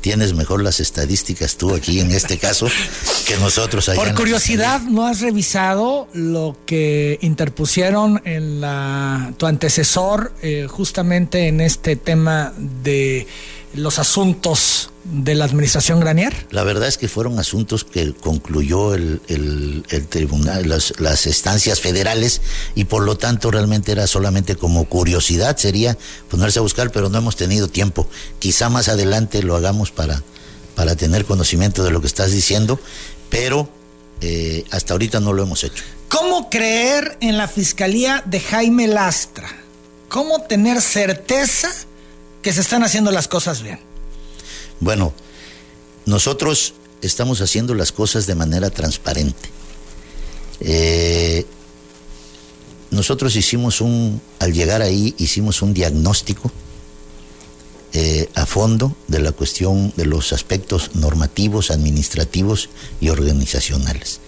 [0.00, 2.66] tienes mejor las estadísticas tú aquí en este caso
[3.26, 10.32] que nosotros allá Por curiosidad, ¿no has revisado lo que interpusieron en la tu antecesor
[10.42, 13.26] eh, justamente en este tema de
[13.74, 16.46] los asuntos de la administración Granier?
[16.50, 19.20] La verdad es que fueron asuntos que concluyó el,
[20.08, 22.40] tribunal, las, las, estancias federales
[22.74, 25.96] y por lo tanto realmente era solamente como curiosidad, sería
[26.30, 28.08] ponerse a buscar, pero no hemos tenido tiempo.
[28.38, 30.22] Quizá más adelante lo hagamos para,
[30.74, 32.78] para tener conocimiento de lo que estás diciendo,
[33.30, 33.68] pero
[34.20, 35.84] eh, hasta ahorita no lo hemos hecho.
[36.08, 39.48] ¿Cómo creer en la fiscalía de Jaime Lastra?
[40.08, 41.68] ¿Cómo tener certeza
[42.42, 43.87] que se están haciendo las cosas bien?
[44.80, 45.12] Bueno,
[46.06, 49.50] nosotros estamos haciendo las cosas de manera transparente.
[50.60, 51.46] Eh,
[52.90, 56.50] nosotros hicimos un, al llegar ahí, hicimos un diagnóstico
[57.92, 64.20] eh, a fondo de la cuestión de los aspectos normativos, administrativos y organizacionales.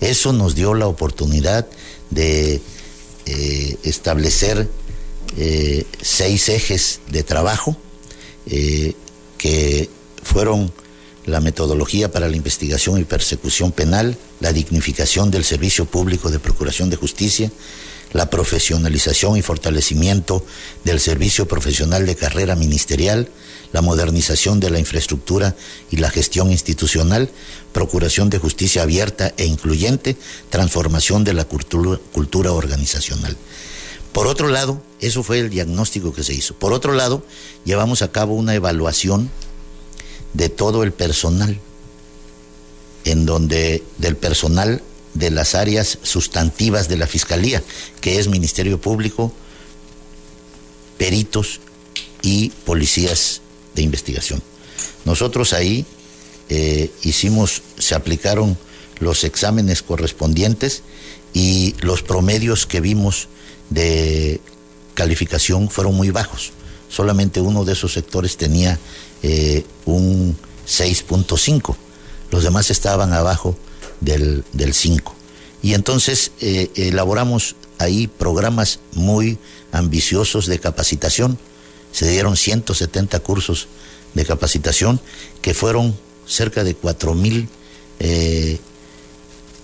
[0.00, 1.66] Eso nos dio la oportunidad
[2.10, 2.60] de
[3.26, 4.68] eh, establecer
[6.00, 7.76] seis ejes de trabajo
[8.46, 9.90] que
[10.22, 10.72] fueron
[11.26, 16.88] la metodología para la investigación y persecución penal, la dignificación del servicio público de procuración
[16.90, 17.50] de justicia,
[18.12, 20.44] la profesionalización y fortalecimiento
[20.84, 23.28] del servicio profesional de carrera ministerial,
[23.72, 25.54] la modernización de la infraestructura
[25.90, 27.28] y la gestión institucional,
[27.72, 30.16] procuración de justicia abierta e incluyente,
[30.48, 33.36] transformación de la cultura, organizacional.
[34.12, 36.54] Por otro lado, eso fue el diagnóstico que se hizo.
[36.54, 37.22] Por otro lado,
[37.64, 39.30] llevamos a cabo una evaluación
[40.34, 41.58] de todo el personal,
[43.04, 44.82] en donde del personal
[45.14, 47.62] de las áreas sustantivas de la Fiscalía,
[48.00, 49.32] que es Ministerio Público,
[50.96, 51.60] peritos
[52.22, 53.40] y policías
[53.74, 54.42] de investigación.
[55.04, 55.86] Nosotros ahí
[56.48, 58.58] eh, hicimos, se aplicaron
[59.00, 60.82] los exámenes correspondientes
[61.32, 63.28] y los promedios que vimos
[63.70, 64.40] de
[64.94, 66.52] calificación fueron muy bajos.
[66.88, 68.78] Solamente uno de esos sectores tenía
[69.22, 71.76] eh, un 6.5,
[72.30, 73.56] los demás estaban abajo
[74.00, 75.14] del, 5.
[75.62, 79.38] Y entonces eh, elaboramos ahí programas muy
[79.72, 81.38] ambiciosos de capacitación.
[81.92, 83.68] Se dieron 170 cursos
[84.14, 85.00] de capacitación
[85.42, 85.96] que fueron
[86.26, 87.48] cerca de 4 mil
[87.98, 88.58] eh,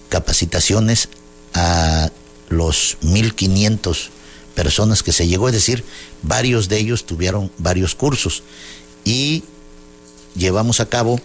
[0.09, 1.09] capacitaciones
[1.53, 2.11] a
[2.49, 4.09] los 1.500
[4.55, 5.85] personas que se llegó, es decir,
[6.23, 8.43] varios de ellos tuvieron varios cursos
[9.05, 9.45] y
[10.37, 11.21] llevamos a cabo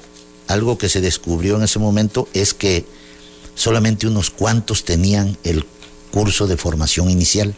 [0.48, 2.86] algo que se descubrió en ese momento es que
[3.56, 5.66] solamente unos cuantos tenían el
[6.12, 7.54] curso de formación inicial.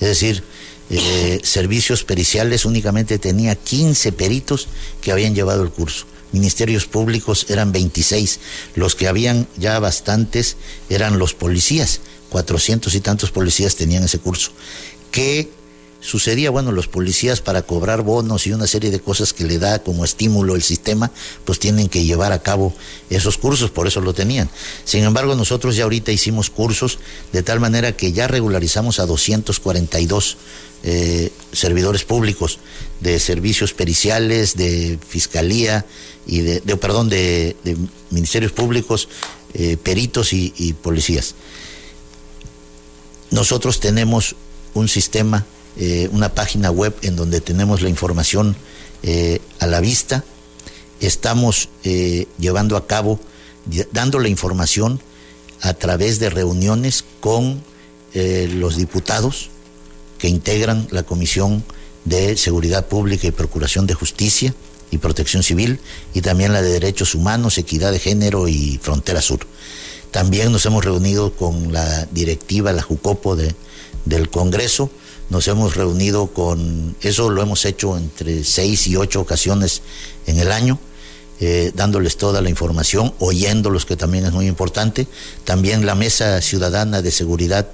[0.00, 0.42] Es decir,
[0.88, 4.68] eh, servicios periciales únicamente tenía 15 peritos
[5.02, 6.06] que habían llevado el curso.
[6.32, 8.40] Ministerios públicos eran 26.
[8.74, 10.56] Los que habían ya bastantes
[10.88, 12.00] eran los policías.
[12.30, 14.52] 400 y tantos policías tenían ese curso.
[15.10, 15.50] Que
[16.00, 19.82] sucedía, bueno, los policías para cobrar bonos y una serie de cosas que le da
[19.82, 21.10] como estímulo el sistema,
[21.44, 22.74] pues tienen que llevar a cabo
[23.10, 24.48] esos cursos, por eso lo tenían.
[24.84, 26.98] Sin embargo, nosotros ya ahorita hicimos cursos
[27.32, 30.36] de tal manera que ya regularizamos a 242
[30.82, 32.58] eh, servidores públicos
[33.00, 35.84] de servicios periciales, de fiscalía
[36.26, 37.56] y de, perdón, de,
[38.10, 39.08] ministerios públicos,
[39.52, 41.34] eh, peritos y policías.
[43.30, 44.34] Nosotros tenemos
[44.74, 45.44] un sistema
[45.76, 48.56] eh, una página web en donde tenemos la información
[49.02, 50.24] eh, a la vista.
[51.00, 53.20] Estamos eh, llevando a cabo,
[53.92, 55.00] dando la información
[55.62, 57.62] a través de reuniones con
[58.12, 59.50] los diputados
[60.18, 61.62] que integran la Comisión
[62.04, 64.52] de Seguridad Pública y Procuración de Justicia
[64.90, 65.78] y Protección Civil
[66.12, 69.46] y también la de Derechos Humanos, Equidad de Género y Frontera Sur.
[70.10, 73.54] También nos hemos reunido con la directiva, la JUCOPO de,
[74.04, 74.90] del Congreso,
[75.30, 79.82] nos hemos reunido con, eso lo hemos hecho entre seis y ocho ocasiones
[80.26, 80.78] en el año,
[81.38, 85.06] eh, dándoles toda la información, oyéndolos, que también es muy importante.
[85.44, 87.68] También la Mesa Ciudadana de Seguridad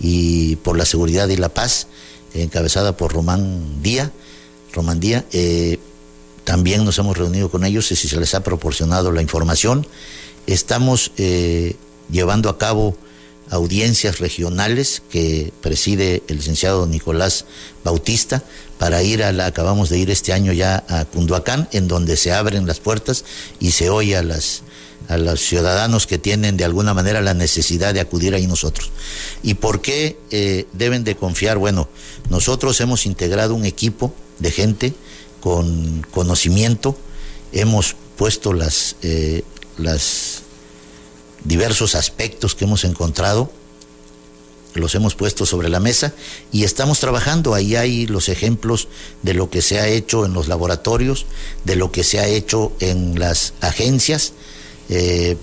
[0.00, 1.86] y por la Seguridad y la Paz,
[2.32, 4.10] encabezada por Román Díaz,
[4.72, 5.78] Román Díaz, eh,
[6.44, 9.86] también nos hemos reunido con ellos y si se les ha proporcionado la información.
[10.46, 11.76] Estamos eh,
[12.10, 12.96] llevando a cabo
[13.50, 17.44] audiencias regionales que preside el licenciado Nicolás
[17.84, 18.42] Bautista
[18.78, 22.32] para ir a la, acabamos de ir este año ya a Cunduacán, en donde se
[22.32, 23.24] abren las puertas
[23.60, 24.62] y se oye a las
[25.08, 28.90] a los ciudadanos que tienen de alguna manera la necesidad de acudir ahí nosotros.
[29.42, 31.58] ¿Y por qué eh, deben de confiar?
[31.58, 31.88] Bueno,
[32.30, 34.94] nosotros hemos integrado un equipo de gente
[35.40, 36.96] con conocimiento,
[37.52, 39.42] hemos puesto las, eh,
[39.76, 40.43] las
[41.44, 43.52] diversos aspectos que hemos encontrado,
[44.74, 46.14] los hemos puesto sobre la mesa
[46.50, 47.54] y estamos trabajando.
[47.54, 48.88] Ahí hay los ejemplos
[49.22, 51.26] de lo que se ha hecho en los laboratorios,
[51.64, 54.32] de lo que se ha hecho en las agencias.
[54.88, 55.36] Eh,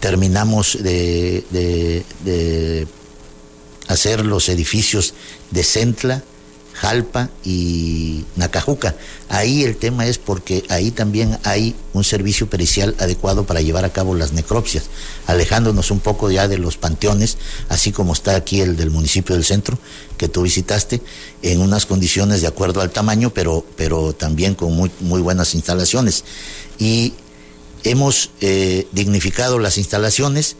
[0.00, 2.86] terminamos de, de
[3.88, 5.14] hacer los edificios
[5.50, 6.24] de Centla,
[6.74, 8.94] Jalpa y Nacajuca.
[9.28, 13.92] Ahí el tema es porque ahí también hay un servicio pericial adecuado para llevar a
[13.92, 14.84] cabo las necropsias,
[15.26, 19.44] alejándonos un poco ya de los panteones, así como está aquí el del municipio del
[19.44, 19.78] centro
[20.16, 21.02] que tú visitaste,
[21.42, 26.24] en unas condiciones de acuerdo al tamaño, pero, pero también con muy, muy buenas instalaciones.
[26.78, 27.14] Y
[27.84, 30.56] hemos eh, dignificado las instalaciones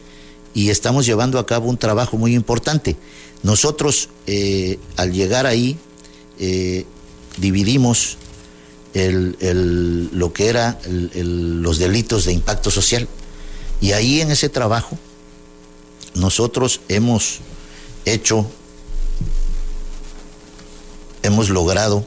[0.55, 2.97] y estamos llevando a cabo un trabajo muy importante.
[3.43, 5.79] Nosotros, eh, al llegar ahí,
[6.39, 6.87] eh,
[7.39, 8.19] dividimos
[8.95, 13.09] lo que era los delitos de impacto social.
[13.81, 14.99] Y ahí en ese trabajo
[16.15, 17.41] nosotros hemos
[18.05, 18.47] hecho,
[21.23, 22.07] hemos logrado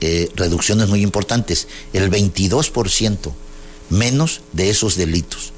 [0.00, 3.32] eh, reducciones muy importantes, el 22%
[3.90, 5.52] menos de esos delitos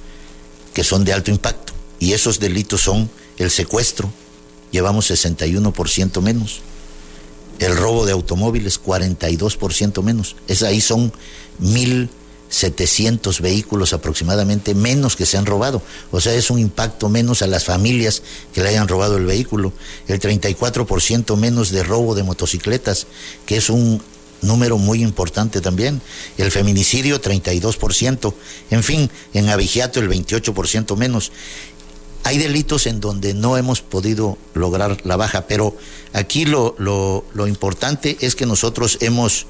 [0.75, 1.73] que son de alto impacto.
[1.99, 4.11] Y esos delitos son el secuestro,
[4.71, 6.63] llevamos 61% menos
[7.61, 10.35] el robo de automóviles 42% menos.
[10.49, 11.13] Es ahí son
[11.63, 15.83] 1.700 vehículos aproximadamente menos que se han robado.
[16.11, 19.73] O sea, es un impacto menos a las familias que le hayan robado el vehículo.
[20.09, 23.07] El 34% menos de robo de motocicletas,
[23.47, 24.03] que es un
[24.41, 26.01] número muy importante también.
[26.39, 28.35] El feminicidio 32%.
[28.71, 31.31] En fin, en Avigiato el 28% menos.
[32.23, 35.77] Hay delitos en donde no hemos podido lograr la baja, pero
[36.13, 39.47] aquí lo, lo, importante es que nosotros hemos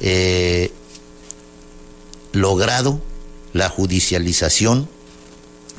[0.00, 0.70] eh,
[2.32, 3.00] logrado
[3.52, 4.88] la judicialización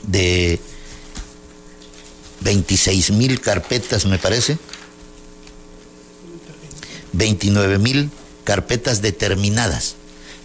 [0.05, 0.59] de
[2.41, 4.57] 26 mil carpetas, me parece,
[7.13, 8.11] 29 mil
[8.43, 9.95] carpetas determinadas.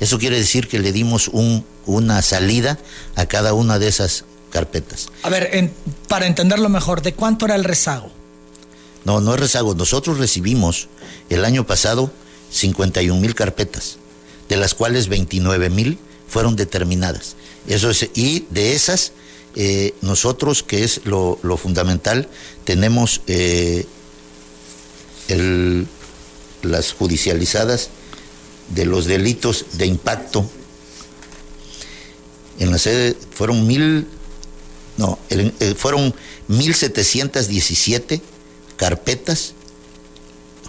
[0.00, 2.78] Eso quiere decir que le dimos un, una salida
[3.16, 5.10] a cada una de esas carpetas.
[5.22, 5.72] A ver,
[6.08, 8.10] para entenderlo mejor, ¿de cuánto era el rezago?
[9.04, 9.74] No, no es rezago.
[9.74, 10.88] Nosotros recibimos
[11.30, 12.10] el año pasado
[12.50, 13.98] 51 mil carpetas,
[14.48, 17.36] de las cuales 29 mil fueron determinadas.
[17.66, 19.12] Eso es, y de esas,
[19.54, 22.28] eh, nosotros, que es lo, fundamental,
[22.64, 23.86] tenemos eh,
[26.62, 27.90] las judicializadas
[28.74, 30.48] de los delitos de impacto.
[32.58, 34.06] En la sede fueron mil
[34.98, 36.12] no, eh, fueron
[36.50, 38.20] 1.717
[38.76, 39.54] carpetas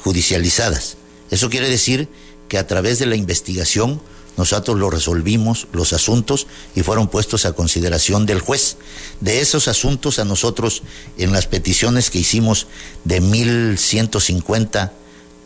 [0.04, 0.98] judicializadas.
[1.32, 2.08] Eso quiere decir
[2.48, 4.00] que a través de la investigación
[4.38, 8.78] nosotros lo resolvimos, los asuntos, y fueron puestos a consideración del juez.
[9.20, 10.84] De esos asuntos a nosotros,
[11.18, 12.68] en las peticiones que hicimos
[13.04, 14.92] de 1.150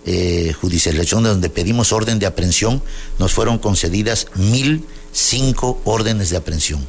[0.06, 2.84] eh, judicializaciones donde pedimos orden de aprehensión,
[3.18, 6.86] nos fueron concedidas 1.005 órdenes de aprehensión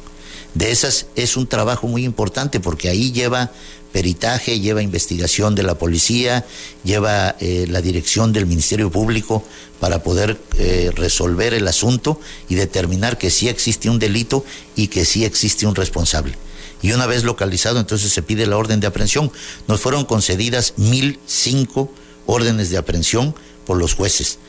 [0.55, 3.51] de esas es un trabajo muy importante porque ahí lleva
[3.91, 6.45] peritaje, lleva investigación de la policía,
[6.83, 9.43] lleva eh, la dirección del Ministerio Público
[9.79, 14.43] para poder eh, resolver el asunto y determinar que sí existe un delito
[14.75, 16.35] y que sí existe un responsable.
[16.81, 19.31] Y una vez localizado, entonces se pide la orden de aprehensión.
[19.67, 21.91] Nos fueron concedidas mil cinco
[22.25, 23.35] órdenes de aprehensión
[23.65, 24.39] por los jueces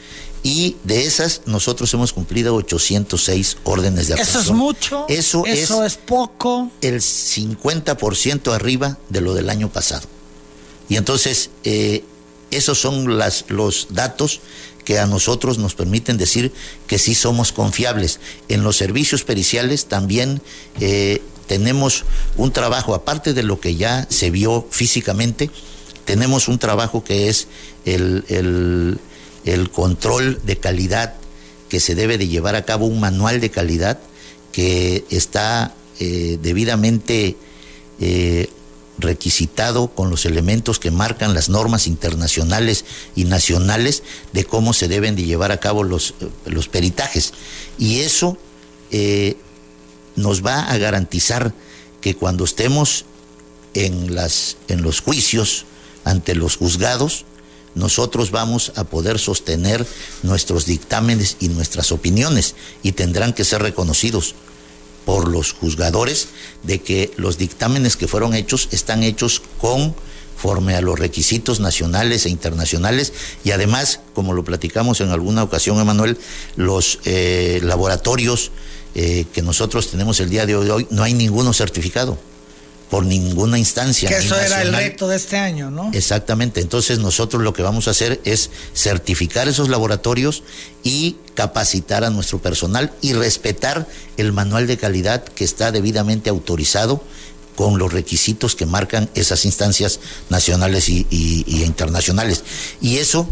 [0.47, 4.43] y de esas nosotros hemos cumplido 806 órdenes de aprehensión.
[4.43, 5.07] ¿Eso es mucho?
[5.09, 6.71] Eso, ¿Eso es, poco?
[6.81, 10.07] El 50% arriba de lo del año pasado.
[10.89, 12.05] Y entonces, eh,
[12.53, 14.39] esos son las, los datos
[14.85, 16.53] que a nosotros nos permiten decir
[16.87, 18.21] que sí somos confiables.
[18.49, 20.41] En los servicios periciales también
[20.79, 22.05] eh, tenemos
[22.37, 25.51] un trabajo, aparte de lo que ya se vio físicamente,
[26.05, 27.49] tenemos un trabajo que es
[27.85, 29.01] el el
[29.71, 31.15] control de calidad
[31.69, 33.99] que se debe de llevar a cabo, un manual de calidad
[34.53, 37.37] que está eh, debidamente
[38.01, 38.51] eh,
[38.99, 42.85] requisitado con los elementos que marcan las normas internacionales
[43.15, 46.15] y nacionales de cómo se deben de llevar a cabo los,
[46.47, 47.35] los peritajes.
[47.79, 48.39] Y eso
[48.91, 49.37] eh,
[50.15, 51.53] nos va a garantizar
[52.01, 53.05] que cuando estemos
[53.75, 55.67] en, las, en los juicios
[56.05, 57.27] ante los juzgados,
[57.77, 59.87] nosotros vamos a poder sostener
[60.25, 64.35] nuestros dictámenes y nuestras opiniones y tendrán que ser reconocidos
[65.05, 66.27] por los juzgadores
[66.65, 69.95] de que los dictámenes que fueron hechos están hechos con
[70.37, 73.15] conforme a los requisitos nacionales e internacionales.
[73.43, 76.19] Y además, como lo platicamos en alguna ocasión, Emanuel,
[76.57, 78.51] los eh, laboratorios
[78.95, 82.19] eh, que nosotros tenemos el día de hoy, no hay ninguno certificado
[82.91, 84.09] por ninguna instancia.
[84.09, 85.91] Que eso era el reto de este año, ¿no?
[85.93, 86.61] Exactamente.
[86.61, 90.43] Entonces nosotros lo que vamos a hacer es certificar esos laboratorios
[90.83, 97.03] y capacitar a nuestro personal y respetar el manual de calidad que está debidamente autorizado
[97.57, 101.07] con los requisitos que marcan esas instancias nacionales y,
[101.65, 102.45] internacionales.
[102.81, 103.29] Y eso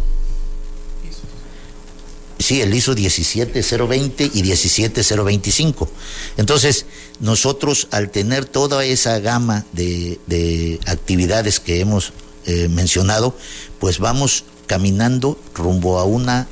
[2.44, 5.88] Sí, el ISO 17020 y 17025.
[6.36, 6.84] Entonces,
[7.18, 12.12] nosotros al tener toda esa gama de, actividades que hemos
[12.44, 13.34] eh, mencionado,
[13.80, 16.46] pues vamos caminando rumbo a una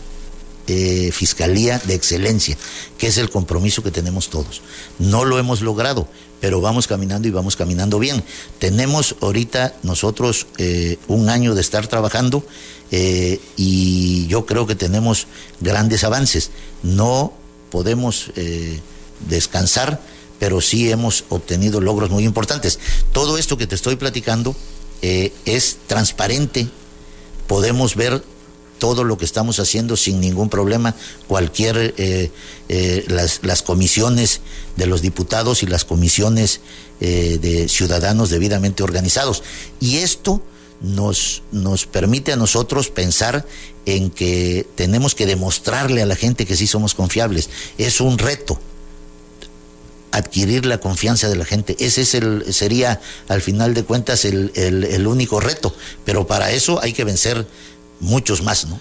[0.66, 2.56] eh, fiscalía de excelencia,
[2.96, 4.62] que es el compromiso que tenemos todos.
[4.98, 6.08] No lo hemos logrado,
[6.42, 8.24] pero vamos caminando y vamos caminando bien.
[8.58, 12.44] Tenemos ahorita nosotros eh, un año de estar trabajando
[12.90, 15.28] eh, y yo creo que tenemos
[15.60, 16.50] grandes avances.
[16.82, 17.32] No
[17.70, 18.80] podemos eh,
[19.28, 20.00] descansar,
[20.40, 22.80] pero sí hemos obtenido logros muy importantes.
[23.12, 24.56] Todo esto que te estoy platicando
[25.00, 26.68] es transparente,
[27.46, 28.24] podemos ver
[28.82, 30.96] todo lo que estamos haciendo sin ningún problema.
[31.28, 32.32] Cualquier, eh,
[32.68, 34.40] eh, las, comisiones
[34.74, 36.60] de los diputados y las comisiones
[37.00, 39.44] eh, de ciudadanos debidamente organizados.
[39.78, 40.42] Y esto
[40.80, 43.46] nos, nos permite a nosotros pensar
[43.86, 47.50] en que tenemos que demostrarle a la gente que sí somos confiables.
[47.78, 48.58] Es un reto
[50.10, 51.76] adquirir la confianza de la gente.
[51.78, 55.72] Ese es el, sería, al final de cuentas, el, el único reto.
[56.04, 57.46] Pero para eso hay que vencer
[58.02, 58.78] muchos más, ¿no?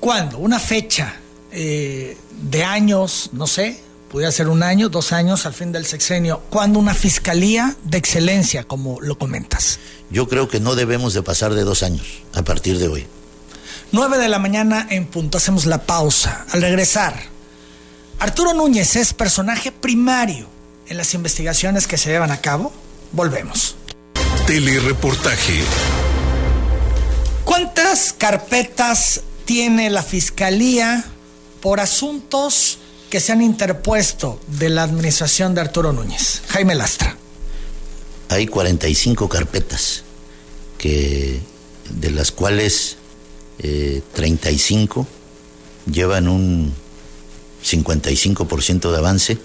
[0.00, 0.38] ¿Cuándo?
[0.38, 1.16] Una fecha
[1.52, 3.80] eh, de años, no sé,
[4.10, 6.42] pudiera ser un año, dos años al fin del sexenio.
[6.50, 9.78] ¿Cuándo una fiscalía de excelencia, como lo comentas?
[10.10, 13.06] Yo creo que no debemos de pasar de dos años a partir de hoy.
[13.92, 16.44] 9 de la mañana en punto, hacemos la pausa.
[16.50, 17.14] Al regresar,
[18.18, 20.48] Arturo Núñez es personaje primario
[20.88, 22.72] en las investigaciones que se llevan a cabo.
[23.12, 23.76] Volvemos.
[24.46, 25.62] Telereportaje.
[27.46, 31.04] ¿Cuántas carpetas tiene la Fiscalía
[31.60, 32.78] por asuntos
[33.08, 36.42] que se han interpuesto de la administración de Arturo Núñez?
[36.48, 37.16] Jaime Lastra.
[38.30, 40.02] Hay 45 carpetas,
[40.76, 41.38] que,
[41.88, 42.96] de las cuales
[43.58, 46.74] 35 eh, llevan un
[47.64, 49.38] 55% de avance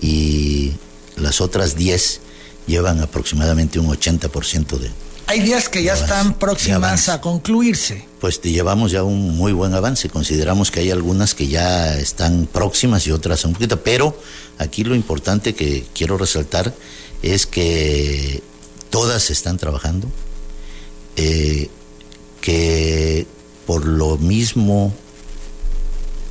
[0.00, 0.74] y
[1.16, 2.20] las otras 10
[2.68, 4.90] llevan aproximadamente un 80% de,
[5.26, 8.04] hay días que ya están próximas a concluirse.
[8.20, 10.08] Pues te llevamos ya un muy buen avance.
[10.08, 14.16] Consideramos que hay algunas que ya están próximas y otras un poquito, pero
[14.58, 16.74] aquí lo importante que quiero resaltar
[17.22, 18.42] es que
[18.90, 20.08] todas están trabajando,
[21.16, 21.68] eh,
[22.40, 23.26] que
[23.66, 24.92] por lo mismo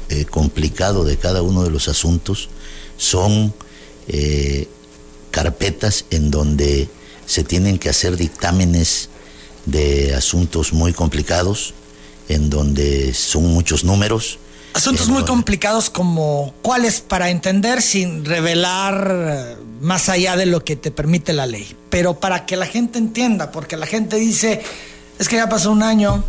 [0.10, 2.50] eh, complicado de cada uno de los asuntos
[2.98, 3.54] son
[4.08, 4.68] eh,
[5.32, 6.90] carpetas en donde
[7.32, 9.08] se tienen que hacer dictámenes
[9.66, 11.74] de asuntos muy complicados,
[12.28, 14.38] en donde son muchos números.
[14.74, 20.92] Asuntos muy complicados como cuáles para entender sin revelar más allá de lo que te
[20.92, 24.62] permite la ley, pero para que la gente entienda, porque la gente dice,
[25.18, 26.26] es que ya pasó un año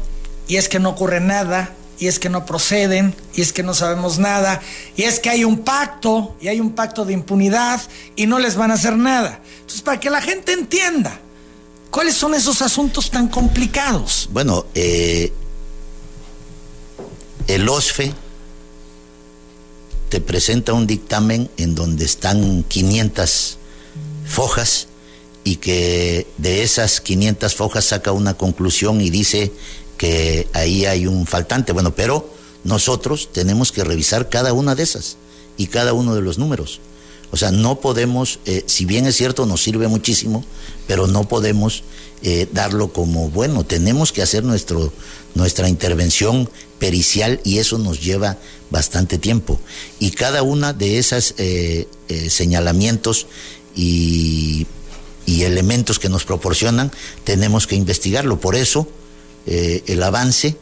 [0.47, 3.75] y es que no ocurre nada, y es que no proceden, y es que no
[3.75, 4.61] sabemos nada,
[4.97, 7.81] y es que hay un pacto, y hay un pacto de impunidad,
[8.17, 9.41] y no les van a hacer nada.
[9.61, 11.21] Entonces, para que la gente entienda,
[11.91, 14.29] ¿cuáles son esos asuntos tan complicados?
[14.33, 15.33] Bueno, eh,
[17.47, 18.13] el OSFE
[20.09, 23.59] te presenta un dictamen en donde están 500
[24.27, 24.89] fojas
[25.45, 29.53] y que de esas 500 fojas saca una conclusión y dice
[29.97, 31.73] que ahí hay un faltante.
[31.73, 32.29] Bueno, pero
[32.65, 35.17] nosotros tenemos que revisar cada una de esas
[35.57, 36.81] y cada uno de los números.
[37.33, 40.45] O sea, no podemos, eh, si bien es cierto, nos sirve muchísimo,
[40.87, 41.83] pero no podemos
[42.23, 43.65] eh, darlo como bueno.
[43.65, 44.93] Tenemos que hacer nuestro,
[45.35, 48.37] nuestra intervención pericial y eso nos lleva
[48.71, 49.59] bastante tiempo.
[49.99, 51.89] Y cada una de esas eh,
[52.29, 53.27] señalamientos
[53.75, 54.67] y,
[55.25, 56.93] y, elementos que nos proporcionan,
[57.25, 58.41] tenemos que investigarlo.
[58.41, 58.87] Por eso,
[59.47, 60.57] el avance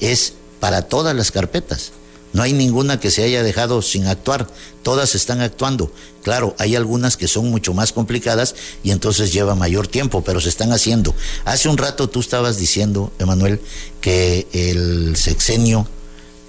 [0.00, 1.92] es para todas las carpetas.
[2.32, 4.46] No hay ninguna que se haya dejado sin actuar,
[4.82, 5.90] todas están actuando.
[6.22, 10.50] Claro, hay algunas que son mucho más complicadas y entonces lleva mayor tiempo, pero se
[10.50, 11.14] están haciendo.
[11.46, 13.60] Hace un rato tú estabas diciendo, Emanuel,
[14.02, 15.88] que el sexenio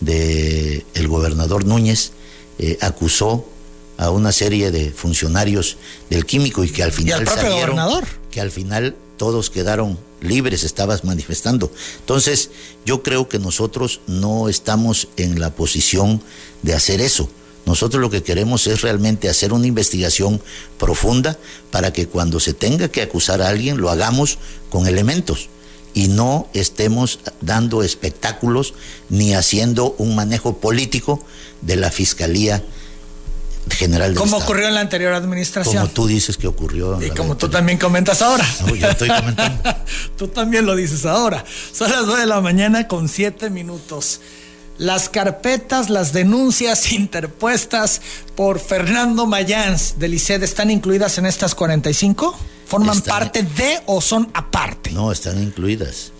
[0.01, 2.11] del el gobernador Núñez
[2.59, 3.47] eh, acusó
[3.97, 5.77] a una serie de funcionarios
[6.09, 8.03] del químico y que al final ¿Y al propio gobernador?
[8.29, 11.71] que al final todos quedaron libres estabas manifestando.
[11.99, 12.49] Entonces,
[12.85, 16.21] yo creo que nosotros no estamos en la posición
[16.61, 17.29] de hacer eso.
[17.65, 20.41] Nosotros lo que queremos es realmente hacer una investigación
[20.77, 21.37] profunda
[21.69, 24.37] para que cuando se tenga que acusar a alguien lo hagamos
[24.69, 25.49] con elementos
[25.93, 28.73] y no estemos dando espectáculos
[29.09, 31.21] ni haciendo un manejo político
[31.61, 32.63] de la Fiscalía
[33.69, 35.77] General del Como ocurrió en la anterior administración.
[35.77, 37.01] Como tú dices que ocurrió.
[37.01, 38.45] y como tú también comentas ahora.
[38.65, 39.75] No, yo estoy comentando.
[40.17, 41.43] tú también lo dices ahora.
[41.71, 44.21] Son las 9 de la mañana con 7 minutos.
[44.77, 48.01] Las carpetas, las denuncias interpuestas
[48.35, 52.37] por Fernando Mayans del ICED están incluidas en estas 45?
[52.67, 54.91] ¿Forman parte de o son aparte?
[54.91, 56.11] No, están incluidas.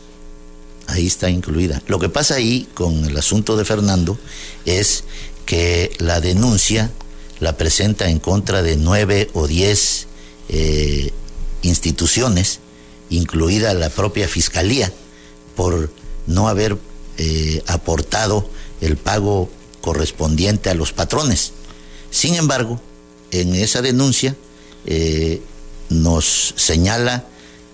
[0.88, 1.82] Ahí está incluida.
[1.88, 4.18] Lo que pasa ahí con el asunto de Fernando
[4.66, 5.04] es
[5.46, 6.92] que la denuncia
[7.40, 10.08] la presenta en contra de nueve o diez
[10.50, 11.12] eh,
[11.62, 12.60] instituciones,
[13.10, 14.92] incluida la propia Fiscalía,
[15.56, 15.92] por
[16.26, 16.78] no haber
[17.18, 18.50] eh, aportado
[18.82, 19.50] el pago
[19.82, 21.54] correspondiente a los patrones.
[22.12, 22.80] Sin embargo,
[23.32, 24.36] en esa denuncia
[24.86, 25.42] eh,
[25.90, 27.26] nos señala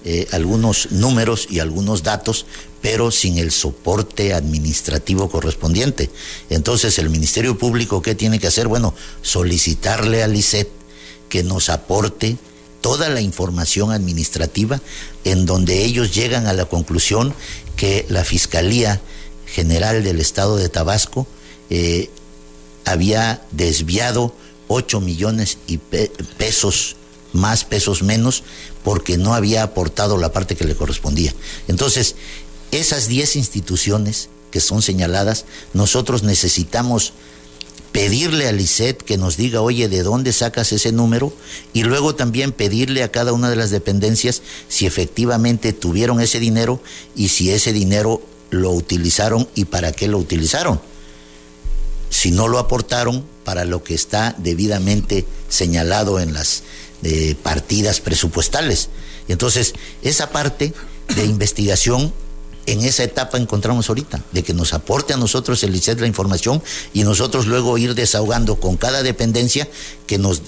[0.06, 2.46] eh, algunos números y algunos datos,
[2.82, 6.10] pero sin el soporte administrativo correspondiente.
[6.50, 8.68] Entonces, el Ministerio Público, ¿qué tiene que hacer?
[8.68, 10.68] Bueno, solicitarle al ICET
[11.30, 12.38] que nos aporte
[12.82, 14.82] toda la información administrativa
[15.24, 17.34] en donde ellos llegan a la conclusión
[17.78, 19.00] que la Fiscalía
[19.46, 21.26] General del Estado de Tabasco
[21.70, 22.10] eh,
[22.84, 24.36] había desviado
[24.68, 26.98] 8 millones y pesos
[27.34, 28.44] más, pesos menos,
[28.84, 31.34] porque no había aportado la parte que le correspondía.
[31.68, 32.16] Entonces,
[32.72, 37.14] esas 10 instituciones que son señaladas, nosotros necesitamos
[37.92, 41.34] pedirle al ICET que nos diga, oye, ¿de dónde sacas ese número?
[41.74, 46.82] Y luego también pedirle a cada una de las dependencias si efectivamente tuvieron ese dinero
[47.16, 50.82] y si ese dinero lo utilizaron y para qué lo utilizaron.
[52.10, 56.64] Si no lo aportaron para lo que está debidamente señalado en las
[57.04, 58.90] eh, partidas presupuestales.
[59.28, 60.74] Entonces, esa parte
[61.16, 62.14] de investigación
[62.66, 66.64] en esa etapa encontramos ahorita, de que nos aporte a nosotros el ICET la información
[66.94, 69.68] y nosotros luego ir desahogando con cada dependencia
[70.08, 70.42] que nos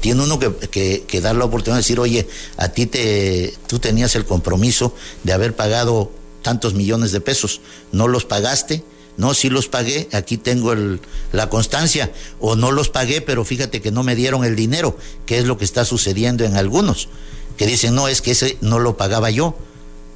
[0.00, 4.14] tiene uno que, que, dar la oportunidad de decir, oye, a ti te, tú tenías
[4.16, 4.94] el compromiso
[5.24, 7.60] de haber pagado tantos millones de pesos,
[7.90, 8.84] no los pagaste,
[9.16, 11.00] no, sí los pagué, aquí tengo el,
[11.32, 14.96] la constancia, o no los pagué, pero fíjate que no me dieron el dinero,
[15.26, 17.08] que es lo que está sucediendo en algunos,
[17.56, 19.56] que dicen, no, es que ese no lo pagaba yo,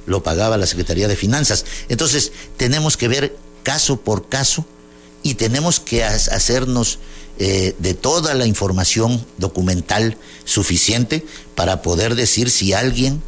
[0.05, 1.65] lo pagaba la Secretaría de Finanzas.
[1.89, 4.65] Entonces, tenemos que ver caso por caso
[5.21, 6.99] y tenemos que hacernos
[7.39, 13.21] eh, de toda la información documental suficiente para poder decir si alguien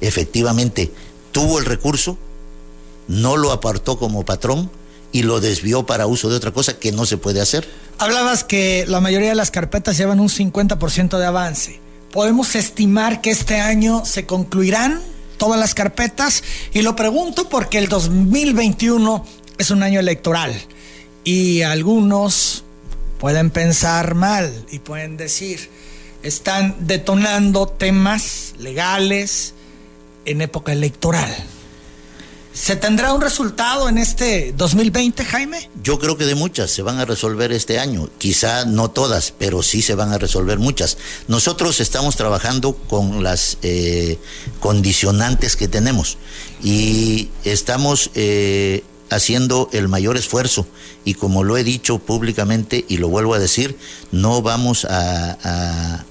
[0.00, 0.90] efectivamente
[1.30, 2.18] tuvo el recurso
[3.06, 4.70] no lo apartó como patrón
[5.12, 7.68] y lo desvió para uso de otra cosa que no se puede hacer.
[7.98, 11.80] Hablabas que la mayoría de las carpetas llevan un 50% de avance.
[12.10, 15.00] ¿Podemos estimar que este año se concluirán
[15.36, 16.42] todas las carpetas?
[16.72, 19.24] Y lo pregunto porque el 2021
[19.58, 20.52] es un año electoral
[21.24, 22.64] y algunos
[23.18, 25.70] pueden pensar mal y pueden decir,
[26.22, 29.54] están detonando temas legales
[30.24, 31.32] en época electoral.
[32.54, 35.70] ¿Se tendrá un resultado en este 2020, Jaime?
[35.82, 38.10] Yo creo que de muchas se van a resolver este año.
[38.18, 40.98] Quizá no todas, pero sí se van a resolver muchas.
[41.28, 44.18] Nosotros estamos trabajando con las eh,
[44.60, 46.18] condicionantes que tenemos
[46.62, 50.66] y estamos eh, haciendo el mayor esfuerzo.
[51.06, 53.78] Y como lo he dicho públicamente y lo vuelvo a decir,
[54.10, 56.04] no vamos a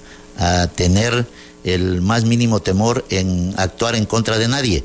[0.74, 1.24] tener
[1.62, 4.84] el más mínimo temor en actuar en contra de nadie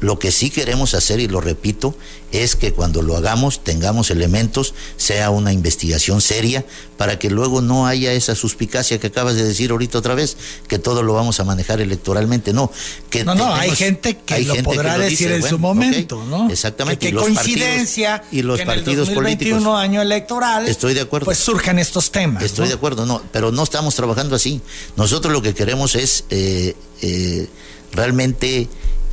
[0.00, 1.94] lo que sí queremos hacer, y lo repito,
[2.30, 6.64] es que cuando lo hagamos tengamos elementos, sea una investigación seria,
[6.96, 10.36] para que luego no haya esa suspicacia que acabas de decir ahorita otra vez,
[10.68, 12.52] que todo lo vamos a manejar electoralmente.
[12.52, 12.70] No,
[13.10, 16.50] que no, no, hay gente que lo podrá decir en su momento, ¿no?
[16.50, 17.08] Exactamente.
[17.08, 19.64] Que, coincidencia y los partidos, políticos.
[19.66, 20.68] año electoral.
[20.68, 21.24] Estoy de acuerdo.
[21.24, 22.42] Pues surjan estos temas.
[22.42, 24.60] Estoy de acuerdo, no, pero no estamos trabajando así.
[24.96, 27.48] Nosotros lo que queremos es eh, eh,
[27.92, 28.68] realmente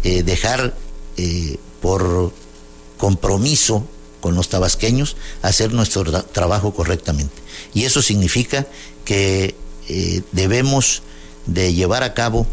[0.07, 0.75] eh, dejar
[1.17, 2.31] eh, por
[2.97, 3.87] compromiso
[4.21, 7.33] con los tabasqueños hacer nuestro trabajo correctamente.
[7.73, 8.67] Y eso significa
[9.03, 9.55] que
[9.89, 11.01] eh, debemos
[11.47, 12.45] de llevar a cabo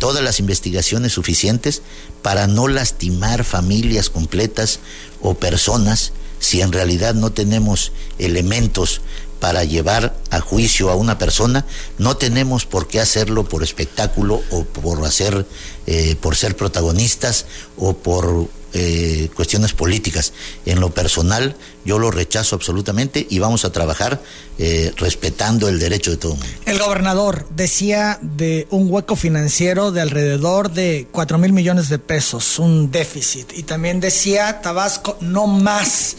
[0.00, 1.80] todas las investigaciones suficientes
[2.22, 4.80] para no lastimar familias completas
[5.20, 9.00] o personas si en realidad no tenemos elementos
[9.42, 11.66] para llevar a juicio a una persona,
[11.98, 15.46] no tenemos por qué hacerlo por espectáculo o por hacer,
[15.88, 20.32] eh, por ser protagonistas o por eh, cuestiones políticas.
[20.64, 24.22] En lo personal, yo lo rechazo absolutamente y vamos a trabajar
[24.60, 26.54] eh, respetando el derecho de todo el mundo.
[26.64, 32.60] El gobernador decía de un hueco financiero de alrededor de 4 mil millones de pesos,
[32.60, 36.14] un déficit, y también decía Tabasco, no más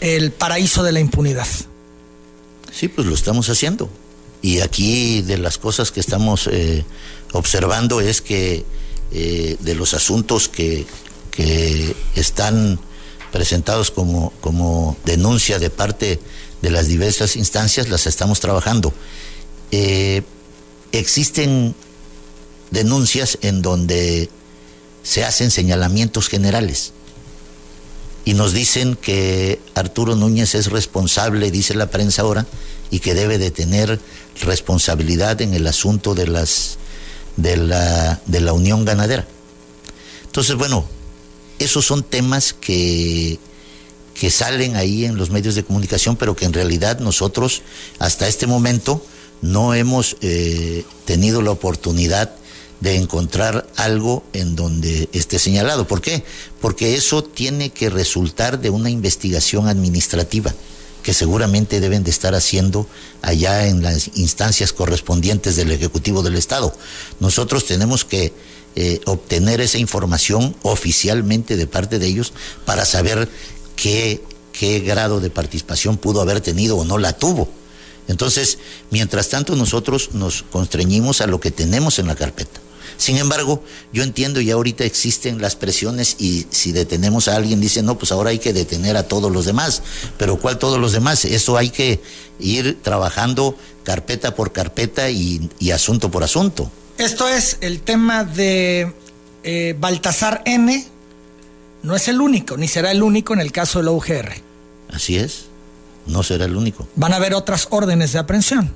[0.00, 1.48] el paraíso de la impunidad.
[2.76, 3.88] Sí, pues lo estamos haciendo.
[4.42, 6.84] Y aquí de las cosas que estamos eh,
[7.32, 8.66] observando es que
[9.12, 10.84] eh, de los asuntos que,
[12.14, 12.80] están
[13.30, 16.18] presentados como, como denuncia de parte
[16.62, 18.94] de las diversas instancias, las estamos trabajando.
[19.70, 20.22] Eh,
[20.92, 21.74] existen
[22.70, 24.30] denuncias en donde
[25.02, 26.94] se hacen señalamientos generales
[28.26, 32.44] y nos dicen que Arturo Núñez es responsable, dice la prensa ahora,
[32.90, 34.00] y que debe de tener
[34.42, 36.76] responsabilidad en el asunto de las
[37.36, 39.26] de la, de la unión ganadera.
[40.24, 40.84] Entonces, bueno,
[41.60, 43.38] esos son temas que,
[44.14, 47.62] que salen ahí en los medios de comunicación, pero que en realidad nosotros
[48.00, 49.04] hasta este momento
[49.40, 52.34] no hemos eh, tenido la oportunidad
[52.80, 55.86] de encontrar algo en donde esté señalado.
[55.86, 56.24] ¿Por qué?
[56.60, 60.54] Porque eso tiene que resultar de una investigación administrativa
[61.02, 62.88] que seguramente deben de estar haciendo
[63.22, 66.76] allá en las instancias correspondientes del Ejecutivo del Estado.
[67.20, 68.32] Nosotros tenemos que
[68.74, 72.32] eh, obtener esa información oficialmente de parte de ellos
[72.64, 73.28] para saber
[73.76, 74.20] qué,
[74.52, 77.48] qué grado de participación pudo haber tenido o no la tuvo.
[78.08, 78.58] Entonces,
[78.90, 82.65] mientras tanto, nosotros nos constreñimos a lo que tenemos en la carpeta.
[82.96, 87.82] Sin embargo, yo entiendo y ahorita existen las presiones y si detenemos a alguien dice,
[87.82, 89.82] no, pues ahora hay que detener a todos los demás.
[90.18, 91.24] Pero ¿cuál todos los demás?
[91.24, 92.00] Eso hay que
[92.38, 96.70] ir trabajando carpeta por carpeta y, asunto por asunto.
[96.98, 98.92] Esto es el tema de
[99.42, 100.86] eh, Baltasar N.
[101.82, 104.32] No es el único, ni será el único en el caso del UGR.
[104.90, 105.44] Así es,
[106.06, 106.88] no será el único.
[106.96, 108.72] Van a haber otras órdenes de aprehensión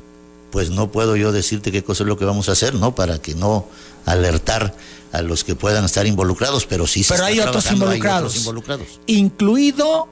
[0.50, 2.94] pues no puedo yo decirte qué cosa es lo que vamos a hacer, ¿no?
[2.94, 3.66] Para que no
[4.06, 4.74] alertar
[5.12, 10.08] a los que puedan estar involucrados, pero sí se pero hay, otros involucrados, involucrados, incluido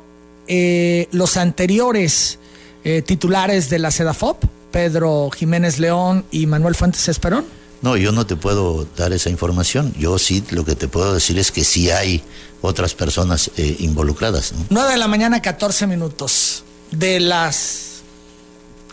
[0.49, 2.39] eh, los anteriores
[2.85, 7.45] eh, titulares de la SEDAFOP, Pedro Jiménez León y Manuel Fuentes Esperón.
[7.81, 9.95] No, yo no te puedo dar esa información.
[9.99, 12.23] Yo sí lo que te puedo decir es que sí hay
[12.61, 14.53] otras personas eh, involucradas.
[14.53, 14.67] ¿no?
[14.71, 16.65] 9 de la mañana, 14 minutos.
[16.91, 18.01] De las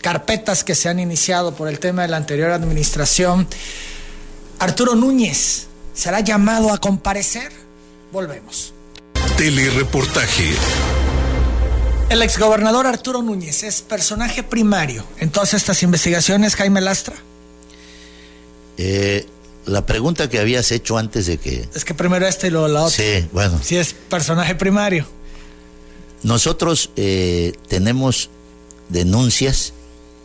[0.02, 3.48] carpetas que se han iniciado por el tema de la anterior administración.
[4.58, 7.52] Arturo Núñez será llamado a comparecer.
[8.12, 8.72] Volvemos.
[9.36, 10.54] Telereportaje.
[12.08, 17.16] El exgobernador Arturo Núñez es personaje primario en todas estas investigaciones, Jaime Lastra.
[18.78, 19.26] Eh,
[19.66, 21.68] la pregunta que habías hecho antes de que...
[21.74, 22.96] Es que primero este y luego la otra.
[22.96, 23.60] Sí, bueno.
[23.62, 25.06] Si es personaje primario.
[26.22, 28.30] Nosotros eh, tenemos
[28.88, 29.72] denuncias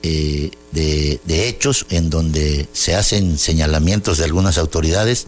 [0.04, 5.28] eh, de, hechos en donde se hacen señalamientos de algunas autoridades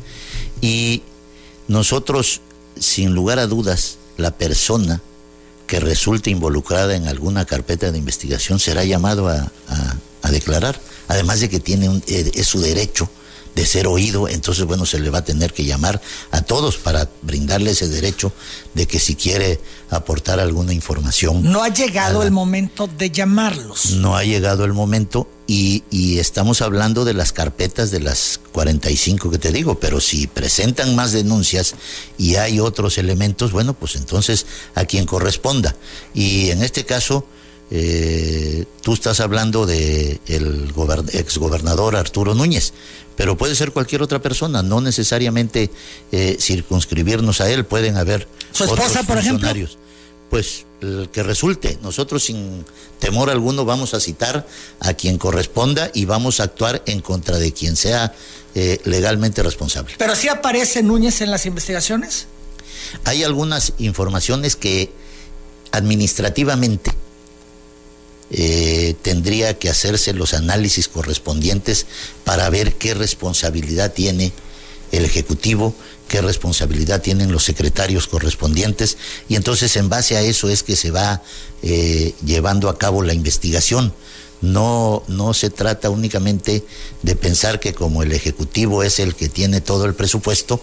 [0.62, 1.04] y
[1.68, 2.42] nosotros,
[2.80, 5.02] sin lugar a dudas, la persona
[5.68, 9.52] que resulte involucrada en alguna carpeta de investigación será llamado a,
[10.32, 13.10] declarar, además de que tiene un, eh, es su derecho
[13.56, 16.02] de ser oído, entonces bueno, se le va a tener que llamar
[16.32, 18.32] a todos para brindarle ese derecho
[18.74, 21.44] de que si quiere aportar alguna información.
[21.44, 23.92] No ha llegado el momento de llamarlos.
[23.92, 29.30] No ha llegado el momento y, y, estamos hablando de las carpetas de las 45
[29.30, 31.76] que te digo, pero si presentan más denuncias
[32.18, 35.76] y hay otros elementos, bueno, pues entonces a quien corresponda.
[36.14, 37.28] Y en este caso...
[37.72, 40.74] Eh, tú estás hablando de el
[41.14, 42.74] exgobernador Arturo Núñez,
[43.16, 45.72] pero puede ser cualquier otra persona, no necesariamente
[46.12, 49.50] eh, circunscribirnos a él, pueden haber su esposa, por ejemplo.
[50.30, 52.66] Pues el que resulte, nosotros sin
[53.00, 54.48] temor alguno vamos a citar
[54.80, 58.14] a quien corresponda y vamos a actuar en contra de quien sea
[58.56, 59.94] eh, legalmente responsable.
[59.98, 62.26] ¿Pero si aparece Núñez en las investigaciones?
[63.06, 64.92] Hay algunas informaciones que
[65.72, 66.92] administrativamente
[68.36, 71.86] eh, tendría que hacerse los análisis correspondientes
[72.24, 74.32] para ver qué responsabilidad tiene
[74.92, 75.76] el Ejecutivo,
[76.08, 78.98] qué responsabilidad tienen los secretarios correspondientes,
[79.30, 81.22] y entonces en base a eso es que se va
[81.62, 83.94] eh, llevando a cabo la investigación.
[84.42, 86.66] No, no se trata únicamente
[87.04, 90.60] de pensar que como el Ejecutivo es el que tiene todo el presupuesto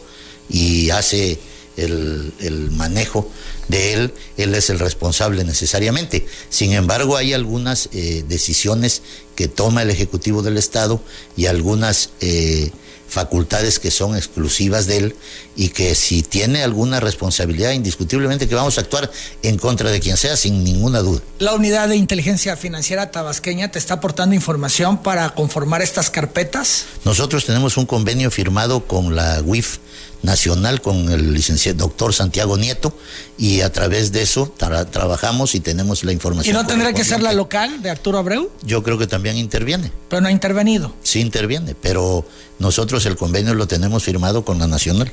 [0.48, 1.38] y hace
[1.85, 3.31] el, manejo
[3.68, 6.26] de él, él es el responsable necesariamente.
[6.49, 9.03] Sin embargo, hay algunas eh, decisiones
[9.35, 11.03] que toma el Ejecutivo del Estado
[11.37, 12.70] y algunas eh,
[13.09, 15.16] facultades que son exclusivas de él
[15.61, 19.11] y que si tiene alguna responsabilidad, indiscutiblemente que vamos a actuar
[19.42, 21.20] en contra de quien sea, sin ninguna duda.
[21.38, 26.86] La unidad de inteligencia financiera tabasqueña te está aportando información para conformar estas carpetas.
[27.04, 29.80] Nosotros tenemos un convenio firmado con la UIF
[30.22, 32.96] nacional con el licenciado doctor Santiago Nieto
[33.38, 34.52] y a través de eso
[34.90, 36.54] trabajamos y tenemos la información.
[36.54, 38.50] ¿Y no tendrá que ser la local de Arturo Abreu?
[38.62, 39.90] Yo creo que también interviene.
[40.08, 40.94] Pero no ha intervenido.
[41.02, 42.26] Sí interviene, pero
[42.58, 45.11] nosotros el convenio lo tenemos firmado con la nacional.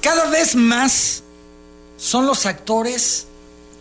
[0.00, 1.22] Cada vez más
[1.96, 3.26] son los actores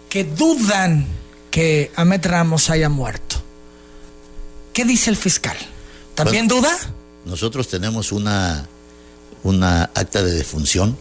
[0.10, 1.07] que dudan
[1.51, 3.38] que Ahmed Ramos haya muerto.
[4.74, 5.57] ¿Qué dice el fiscal?
[6.16, 6.70] ¿También duda?
[7.26, 8.68] Nosotros tenemos una
[9.43, 10.97] una acta de defunción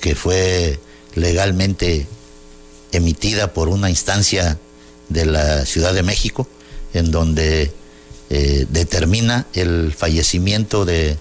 [0.00, 0.78] que fue
[1.14, 2.06] legalmente
[2.92, 4.58] emitida por una instancia
[5.08, 6.48] de la Ciudad de México,
[6.94, 7.72] en donde
[8.30, 11.16] eh, determina el fallecimiento de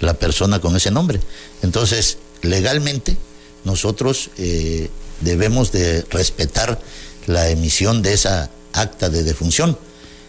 [0.00, 1.20] la persona con ese nombre.
[1.62, 3.16] Entonces, legalmente,
[3.64, 4.88] nosotros eh,
[5.20, 6.80] debemos de respetar
[7.26, 9.76] la emisión de esa acta de defunción.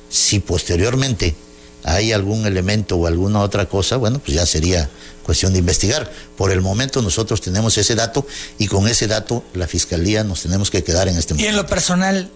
[0.10, 1.36] Si posteriormente
[1.84, 4.90] hay algún elemento o alguna otra cosa, bueno, pues ya sería
[5.24, 6.12] cuestión de investigar.
[6.36, 8.26] Por el momento nosotros tenemos ese dato
[8.58, 11.48] y con ese dato la Fiscalía nos tenemos que quedar en este momento.
[11.48, 12.32] ¿Y en lo personal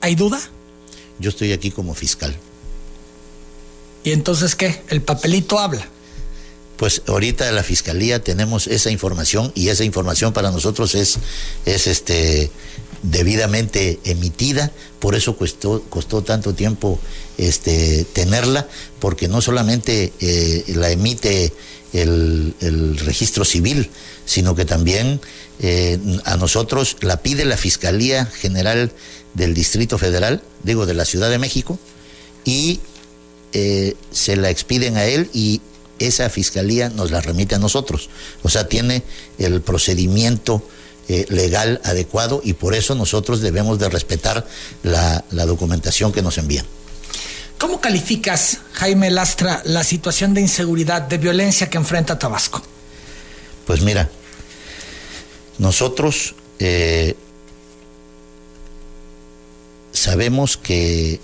[0.00, 0.40] hay duda?
[1.18, 2.34] Yo estoy aquí como fiscal.
[4.04, 4.82] ¿Y entonces qué?
[4.88, 5.86] ¿El papelito habla?
[6.78, 11.18] Pues ahorita la fiscalía tenemos esa información y esa información para nosotros es,
[11.66, 12.50] es este
[13.02, 16.98] debidamente emitida, por eso costó, costó tanto tiempo
[17.36, 18.68] este, tenerla,
[19.00, 21.52] porque no solamente eh, la emite
[21.92, 22.54] el,
[23.04, 23.90] registro civil,
[24.24, 25.20] sino que también
[25.60, 28.92] eh, a nosotros la pide la Fiscalía General
[29.34, 31.78] del Distrito Federal, digo, de la Ciudad de México,
[32.44, 32.80] y
[33.52, 35.60] eh, se la expiden a él y
[35.98, 38.10] esa fiscalía nos la remite a nosotros.
[38.42, 39.02] O sea, tiene
[39.38, 40.62] el procedimiento
[41.08, 44.46] eh, legal adecuado y por eso nosotros debemos de respetar
[44.82, 46.66] la, la documentación que nos envían.
[47.58, 52.62] ¿Cómo calificas, Jaime Lastra, la situación de inseguridad, de violencia que enfrenta Tabasco?
[53.66, 54.08] Pues mira,
[55.58, 57.16] nosotros eh,
[59.92, 61.20] sabemos que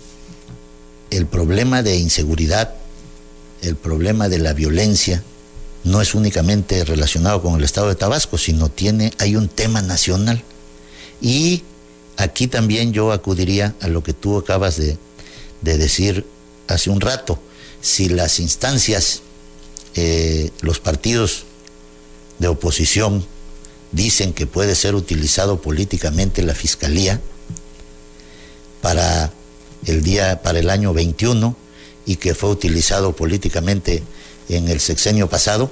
[1.11, 2.75] el problema de inseguridad,
[3.65, 5.23] el problema de la violencia,
[5.85, 10.43] no es únicamente relacionado con el estado de Tabasco, sino tiene, hay un tema nacional.
[11.21, 11.63] Y
[12.17, 14.97] aquí también yo acudiría a lo que tú acabas de,
[15.61, 16.25] de decir
[16.69, 17.39] hace un rato,
[17.81, 19.23] si las instancias,
[19.95, 21.45] eh, los partidos
[22.39, 23.25] de oposición
[23.93, 27.21] dicen que puede ser utilizado políticamente la fiscalía
[28.81, 29.33] para
[29.87, 31.64] el día, para el año 21
[32.07, 34.03] y que fue utilizado políticamente
[34.49, 35.71] en el sexenio pasado,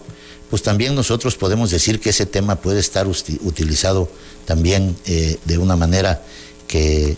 [0.50, 4.08] pues también nosotros podemos decir que ese tema puede estar utilizado
[4.44, 6.22] también eh, de una manera
[6.68, 7.16] que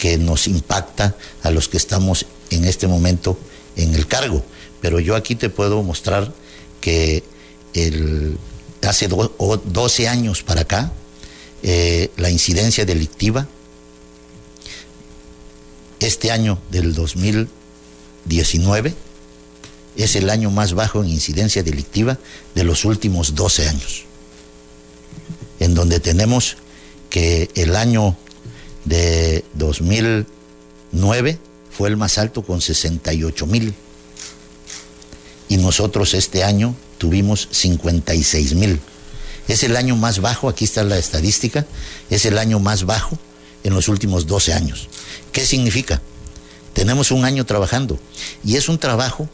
[0.00, 3.38] que nos impacta a los que estamos en este momento
[3.76, 4.42] en el cargo.
[4.80, 6.32] Pero yo aquí te puedo mostrar
[6.80, 7.22] que
[8.80, 10.90] hace 12 años para acá,
[11.62, 13.46] eh, la incidencia delictiva,
[15.98, 16.94] este año del
[18.24, 18.94] 2019,
[19.96, 22.18] es el año más bajo en incidencia delictiva
[22.54, 24.04] de los últimos 12 años,
[25.58, 26.56] en donde tenemos
[27.08, 28.16] que el año
[28.84, 31.38] de 2009
[31.70, 33.74] fue el más alto con 68 mil.
[35.48, 38.80] Y nosotros este año tuvimos 56 mil.
[39.48, 41.66] Es el año más bajo, aquí está la estadística,
[42.08, 43.18] es el año más bajo
[43.64, 44.88] en los últimos 12 años.
[45.32, 46.00] ¿Qué significa?
[46.72, 47.98] Tenemos un año trabajando
[48.44, 49.28] y es un trabajo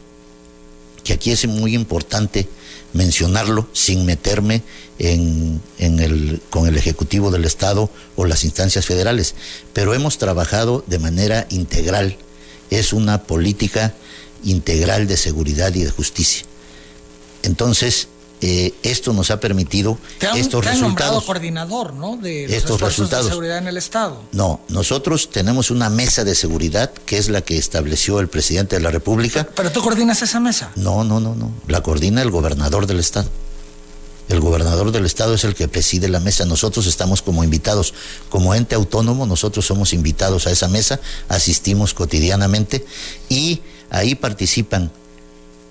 [1.03, 2.47] que aquí es muy importante
[2.93, 4.63] mencionarlo sin meterme
[4.99, 9.35] en, el, con el Ejecutivo del Estado o las instancias federales,
[9.73, 12.17] pero hemos trabajado de manera integral.
[12.69, 13.93] Es una política
[14.43, 16.43] integral de seguridad y de justicia.
[17.43, 18.07] Entonces,
[18.41, 19.97] eh, esto nos ha permitido
[20.35, 21.23] estos te resultados.
[21.23, 22.17] coordinador, ¿no?
[22.17, 23.25] De estos resultados.
[23.25, 24.21] de seguridad en el Estado.
[24.31, 28.81] No, nosotros tenemos una mesa de seguridad que es la que estableció el presidente de
[28.81, 29.47] la República.
[29.55, 30.71] ¿Pero tú coordinas esa mesa?
[30.75, 31.51] No, no, no, no.
[31.67, 33.29] La coordina el gobernador del Estado.
[34.29, 36.45] El gobernador del Estado es el que preside la mesa.
[36.45, 37.93] Nosotros estamos como invitados.
[38.29, 42.85] Como ente autónomo, nosotros somos invitados a esa mesa, asistimos cotidianamente
[43.29, 44.91] y ahí participan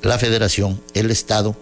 [0.02, 1.54] la Federación, el Estado,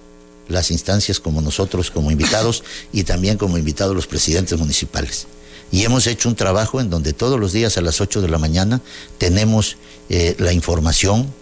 [0.48, 5.26] las instancias como nosotros, como invitados, y también como invitados los presidentes municipales.
[5.70, 8.38] Y hemos hecho un trabajo en donde todos los días a las 8 de la
[8.38, 8.80] mañana
[9.18, 9.76] tenemos
[10.08, 11.32] eh, la información,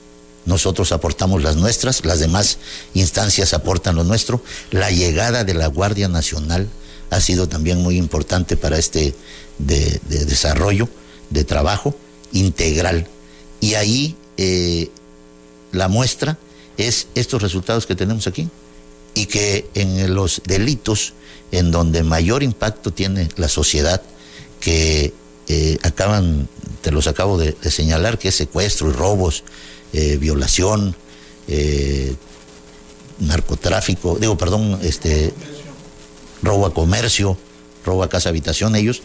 [0.47, 2.59] nosotros aportamos las nuestras, las demás
[2.95, 4.43] instancias aportan lo nuestro.
[4.71, 6.69] La llegada de la Guardia Nacional
[7.11, 9.15] ha sido también muy importante para este
[9.59, 10.89] de, desarrollo,
[11.31, 11.95] de trabajo
[12.33, 13.07] integral.
[13.61, 14.91] Y ahí eh,
[15.71, 16.39] la muestra
[16.77, 18.49] es estos resultados que tenemos aquí
[19.15, 21.15] y que en los delitos
[21.53, 24.03] en donde mayor impacto tiene la sociedad,
[24.59, 25.13] que
[25.49, 26.49] eh, acaban,
[26.81, 29.45] te los acabo de, señalar, que es secuestro y robos,
[29.93, 30.97] eh, violación,
[31.49, 32.15] eh,
[33.19, 35.35] narcotráfico, digo, perdón, este,
[36.43, 37.37] robo a comercio,
[37.85, 39.03] robo a casa habitación, ellos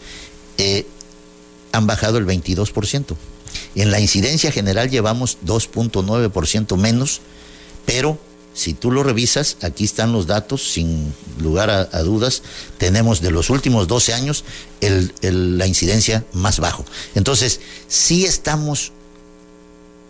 [1.72, 3.14] han bajado el 22%.
[3.74, 7.20] En la incidencia general llevamos 2.9% menos,
[7.84, 8.18] pero
[8.58, 12.42] si tú lo revisas, aquí están los datos, sin lugar a, dudas,
[12.76, 14.44] tenemos de los últimos 12 años
[14.80, 16.84] la incidencia más bajo.
[17.14, 18.90] Entonces, sí estamos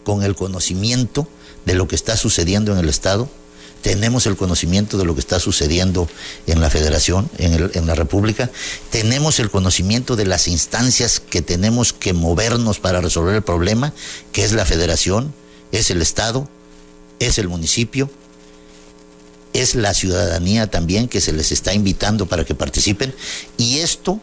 [0.02, 1.28] con el conocimiento
[1.66, 3.28] de lo que está sucediendo en el Estado,
[3.82, 6.08] tenemos el conocimiento de lo que está sucediendo
[6.46, 8.50] en la Federación, en, en, la República,
[8.88, 13.92] tenemos el conocimiento de las instancias que tenemos que movernos para resolver el problema,
[14.32, 15.34] que es la Federación,
[15.70, 16.48] es el Estado,
[17.18, 18.10] es el municipio,
[19.60, 23.14] es la ciudadanía también que se les está invitando para que participen
[23.56, 24.20] y esto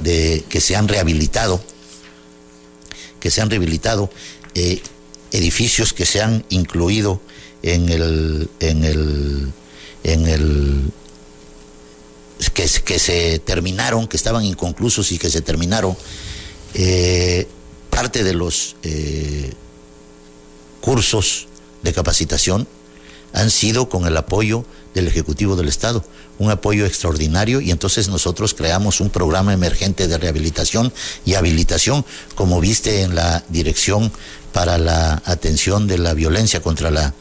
[0.00, 1.62] de, que se han rehabilitado,
[3.20, 4.10] que se han rehabilitado,
[4.56, 4.80] eh,
[5.30, 7.20] edificios que se han incluido
[7.62, 9.52] en el, en el,
[10.02, 10.90] en el
[12.54, 15.96] que, que se terminaron, que estaban inconclusos y que se terminaron,
[16.74, 17.46] eh,
[17.88, 18.74] parte de los
[20.86, 21.48] cursos
[21.82, 22.68] de capacitación
[23.32, 24.64] han sido con el apoyo
[24.94, 26.04] del Ejecutivo del Estado,
[26.38, 30.92] un apoyo extraordinario y entonces nosotros creamos un programa emergente de rehabilitación
[31.24, 32.04] y habilitación,
[32.36, 34.12] como viste en la Dirección
[34.52, 37.14] para la Atención de la Violencia contra la,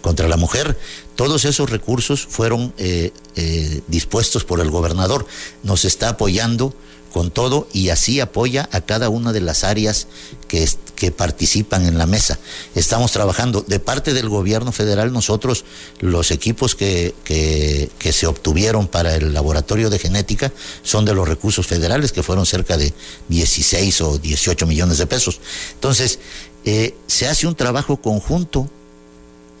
[0.00, 0.78] contra la Mujer.
[1.14, 5.26] Todos esos recursos fueron eh, eh, dispuestos por el gobernador.
[5.62, 6.74] Nos está apoyando
[7.12, 10.06] con todo y así apoya a cada una de las áreas
[10.48, 12.38] que, que participan en la mesa.
[12.74, 15.64] Estamos trabajando de parte del gobierno federal, nosotros
[16.00, 20.52] los equipos que, que, se obtuvieron para el laboratorio de genética
[20.82, 22.92] son de los recursos federales, que fueron cerca de
[23.28, 25.40] 16 o 18 millones de pesos.
[25.74, 26.18] Entonces,
[26.64, 28.68] eh, se hace un trabajo conjunto,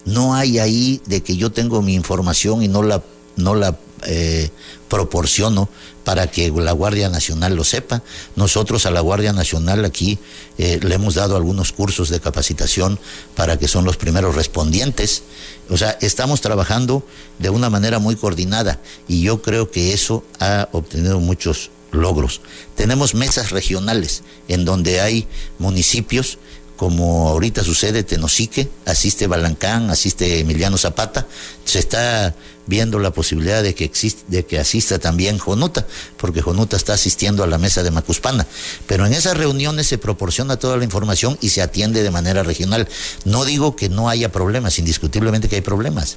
[0.04, 3.02] no hay ahí de que yo tengo mi información y no la,
[3.36, 4.50] no la eh,
[4.88, 5.68] proporciono
[6.04, 8.02] para que la Guardia Nacional lo sepa.
[8.36, 10.18] Nosotros a la Guardia Nacional aquí
[10.58, 12.98] eh, le hemos dado algunos cursos de capacitación
[13.34, 15.22] para que son los primeros respondientes.
[15.68, 17.06] O sea, estamos trabajando
[17.38, 22.40] de una manera muy coordinada y yo creo que eso ha obtenido muchos logros.
[22.74, 25.28] Tenemos mesas regionales en donde hay
[25.58, 26.38] municipios
[26.80, 31.26] como ahorita sucede Tenosique, asiste Balancán, asiste Emiliano Zapata,
[31.66, 36.78] se está viendo la posibilidad de que, existe, de que asista también Jonuta, porque Jonuta
[36.78, 38.46] está asistiendo a la mesa de Macuspana.
[38.86, 42.88] Pero en esas reuniones se proporciona toda la información y se atiende de manera regional.
[43.26, 46.16] No digo que no haya problemas, indiscutiblemente que hay problemas,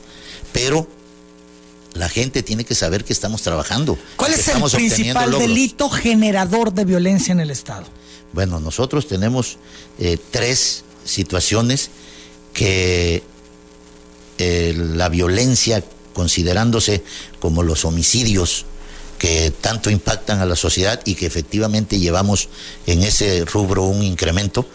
[0.54, 0.88] pero
[1.94, 3.98] la gente tiene que saber que estamos trabajando.
[4.16, 7.86] ¿Cuál es el principal delito generador de violencia en el Estado?
[8.32, 9.58] Bueno, nosotros tenemos
[10.00, 11.92] eh, tres situaciones
[12.54, 13.24] que
[14.38, 15.84] eh, la violencia,
[16.14, 17.04] considerándose
[17.40, 18.66] como los homicidios
[19.20, 22.50] que tanto impactan a la sociedad y que efectivamente llevamos
[22.88, 24.68] en ese rubro un incremento,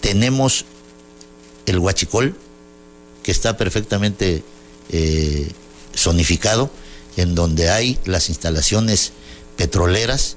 [0.00, 0.64] tenemos
[1.66, 2.34] el huachicol,
[3.22, 4.42] que está perfectamente
[4.90, 5.50] eh,
[5.96, 6.70] zonificado,
[7.16, 9.12] en donde hay las instalaciones
[9.56, 10.36] petroleras,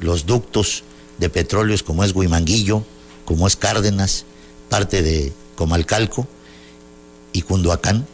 [0.00, 0.84] los ductos
[1.18, 2.84] de petróleos como es Guimanguillo,
[3.24, 4.24] como es Cárdenas,
[4.68, 6.26] parte de Comalcalco
[7.32, 8.06] y Cunduacán,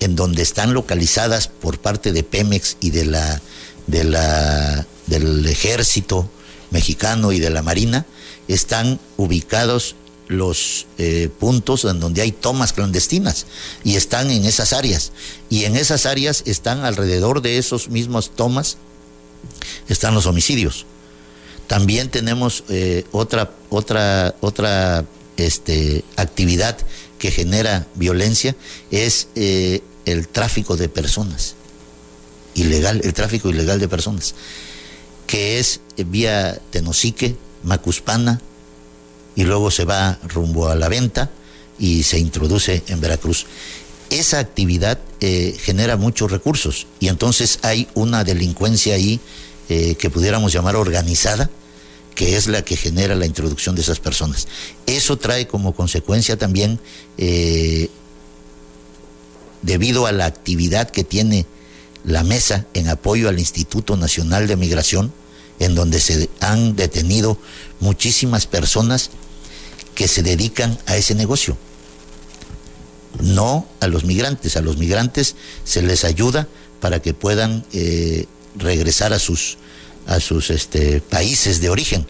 [0.00, 3.42] en donde están localizadas por parte de Pemex y de la,
[3.86, 6.28] de la, del ejército
[6.70, 8.06] mexicano y de la marina,
[8.48, 9.96] están ubicados
[10.28, 13.46] los eh, puntos en donde hay tomas clandestinas
[13.82, 15.12] y están en esas áreas.
[15.50, 18.78] Y en esas áreas están alrededor de esos mismos tomas,
[19.88, 20.86] están los homicidios.
[21.66, 25.04] También tenemos eh, otra, otra, otra
[25.36, 26.76] este, actividad
[27.18, 28.54] que genera violencia,
[28.90, 31.54] es eh, el tráfico de personas.
[32.54, 34.34] Ilegal, el tráfico ilegal de personas,
[35.26, 38.40] que es vía Tenosique, Macuspana,
[39.36, 41.30] y luego se va rumbo a la venta
[41.78, 43.46] y se introduce en Veracruz.
[44.10, 49.20] Esa actividad eh, genera muchos recursos y entonces hay una delincuencia ahí
[49.68, 51.50] eh, que pudiéramos llamar organizada,
[52.14, 54.46] que es la que genera la introducción de esas personas.
[54.86, 56.78] Eso trae como consecuencia también,
[57.18, 57.88] eh,
[59.62, 61.46] debido a la actividad que tiene
[62.04, 65.12] la mesa en apoyo al Instituto Nacional de Migración,
[65.58, 67.38] en donde se han detenido
[67.80, 69.10] muchísimas personas
[69.94, 71.56] que se dedican a ese negocio.
[73.20, 76.48] No a los migrantes, a los migrantes se les ayuda
[76.80, 78.26] para que puedan eh,
[78.56, 79.58] regresar a sus,
[80.06, 82.06] a sus este, países de origen.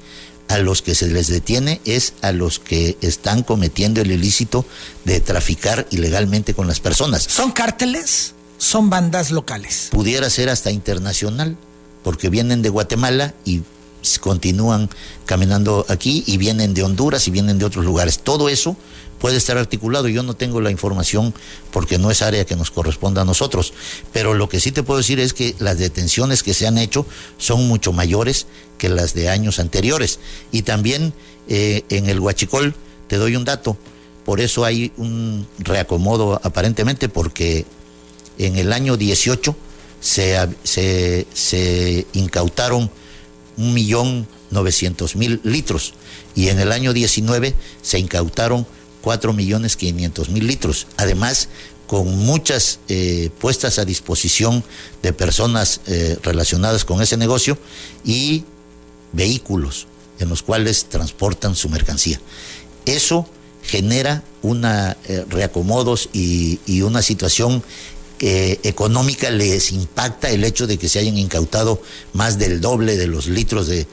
[0.49, 4.67] A los que se les detiene es a los que están cometiendo el ilícito
[5.05, 7.23] de traficar ilegalmente con las personas.
[7.23, 8.35] ¿Son cárteles?
[8.59, 9.89] ¿Son bandas locales?
[9.91, 11.57] Pudiera ser hasta internacional,
[12.05, 13.63] porque vienen de Guatemala y
[14.21, 14.91] continúan
[15.27, 18.21] caminando aquí y vienen de Honduras y vienen de otros lugares.
[18.21, 18.77] Todo eso
[19.19, 20.09] puede estar articulado.
[20.09, 21.35] Yo no tengo la información
[21.73, 23.73] porque no es área que nos corresponda a nosotros.
[24.13, 27.07] Pero lo que sí te puedo decir es que las detenciones que se han hecho
[27.39, 28.47] son mucho mayores
[28.77, 30.21] que las de años anteriores.
[30.53, 31.15] Y también
[31.49, 32.75] eh, en el Huachicol,
[33.09, 33.77] te doy un dato,
[34.25, 37.67] por eso hay un reacomodo aparentemente, porque
[38.39, 39.55] en el año 18
[40.05, 42.91] se, se, se incautaron
[43.57, 45.95] un millón novecientos mil litros
[46.35, 48.67] y en el año 19 se incautaron
[49.01, 50.89] cuatro millones quinientos mil litros.
[50.99, 51.49] Además,
[51.87, 54.63] con muchas eh, puestas a disposición
[55.03, 57.57] de personas eh, relacionadas con ese negocio
[58.05, 58.45] y
[59.13, 59.87] vehículos
[60.19, 62.21] en los cuales transportan su mercancía.
[62.85, 63.27] Eso
[63.63, 67.63] genera una eh, reacomodos y, una situación
[68.21, 73.27] económica les impacta el hecho de que se hayan incautado más del doble de los
[73.27, 73.87] litros de,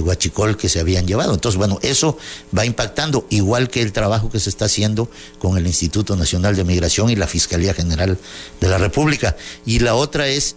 [0.00, 1.34] guachicol que se habían llevado.
[1.34, 2.16] Entonces, bueno, eso
[2.56, 6.64] va impactando, igual que el trabajo que se está haciendo con el Instituto Nacional de
[6.64, 8.18] Migración y la Fiscalía General
[8.60, 9.36] de la República.
[9.66, 10.54] Y la otra es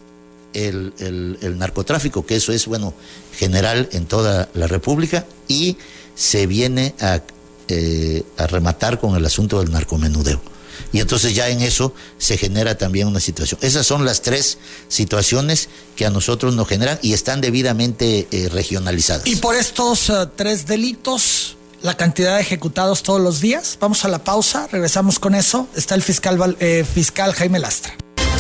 [0.54, 2.94] el, el, narcotráfico, que eso es, bueno,
[3.36, 5.78] general en toda la República y
[6.14, 7.22] se viene a,
[7.68, 10.55] eh, a rematar con el asunto del narcomenudeo
[10.92, 13.60] y entonces ya en eso se genera también una situación.
[13.62, 14.58] Esas son las tres
[14.88, 19.28] situaciones que a nosotros nos generan y están debidamente eh, regionalizadas.
[19.28, 23.78] Y por estos uh, tres delitos, la cantidad de ejecutados todos los días.
[23.80, 25.68] Vamos a la pausa, regresamos con eso.
[25.76, 27.96] Está el fiscal, eh, fiscal Jaime Lastra.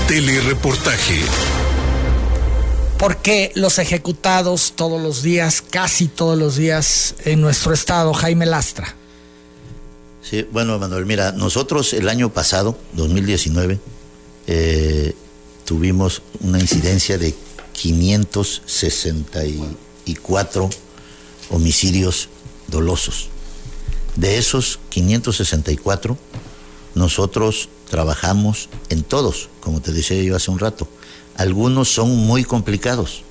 [0.07, 1.21] Telereportaje.
[2.97, 8.95] Porque los ejecutados todos los días, casi todos los días en nuestro estado, Jaime Lastra?
[10.27, 13.79] Sí, bueno, Manuel, mira, nosotros el año pasado, 2019,
[14.47, 15.13] eh,
[15.65, 17.35] tuvimos una incidencia de
[17.73, 20.69] 564
[21.51, 22.29] homicidios
[22.67, 23.27] dolosos.
[24.15, 26.17] De esos 564,
[26.95, 30.87] nosotros trabajamos en todos, como te decía yo hace un rato.
[31.35, 33.21] Algunos son muy complicados,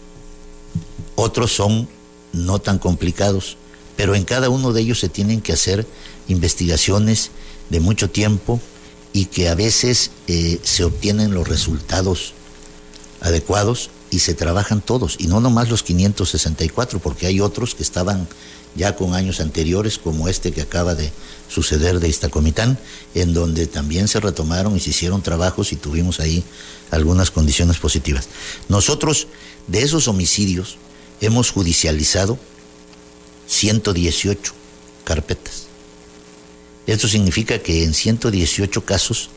[1.16, 1.88] otros son
[2.32, 3.56] no tan complicados,
[3.96, 5.86] pero en cada uno de ellos se tienen que hacer
[6.28, 7.30] investigaciones
[7.70, 8.60] de mucho tiempo
[9.12, 12.34] y que a veces eh, se obtienen los resultados
[13.20, 18.28] adecuados y se trabajan todos, y no nomás los 564, porque hay otros que estaban
[18.76, 21.12] ya con años anteriores, como este que acaba de
[21.48, 22.78] suceder de Iztacomitán,
[23.14, 26.44] en donde también se retomaron y se hicieron trabajos y tuvimos ahí
[26.90, 28.28] algunas condiciones positivas.
[28.68, 29.26] Nosotros,
[29.68, 30.76] de esos homicidios,
[31.20, 32.38] hemos judicializado
[33.46, 34.52] 118
[35.04, 35.66] carpetas.
[36.86, 39.30] Esto significa que en 118 casos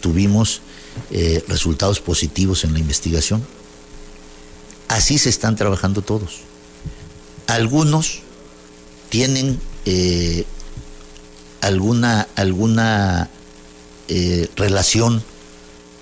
[0.00, 0.60] tuvimos
[1.10, 3.44] eh, resultados positivos en la investigación.
[4.88, 6.40] Así se están trabajando todos.
[7.46, 8.20] Algunos
[9.08, 10.44] tienen eh,
[11.60, 13.30] alguna, alguna
[14.08, 15.22] eh, relación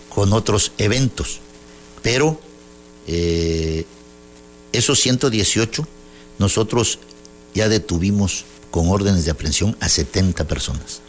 [0.09, 1.41] con otros eventos,
[2.03, 2.41] pero
[4.73, 5.87] esos 118
[6.39, 6.99] nosotros
[7.59, 11.01] ya detuvimos con órdenes de aprehensión a 70 personas.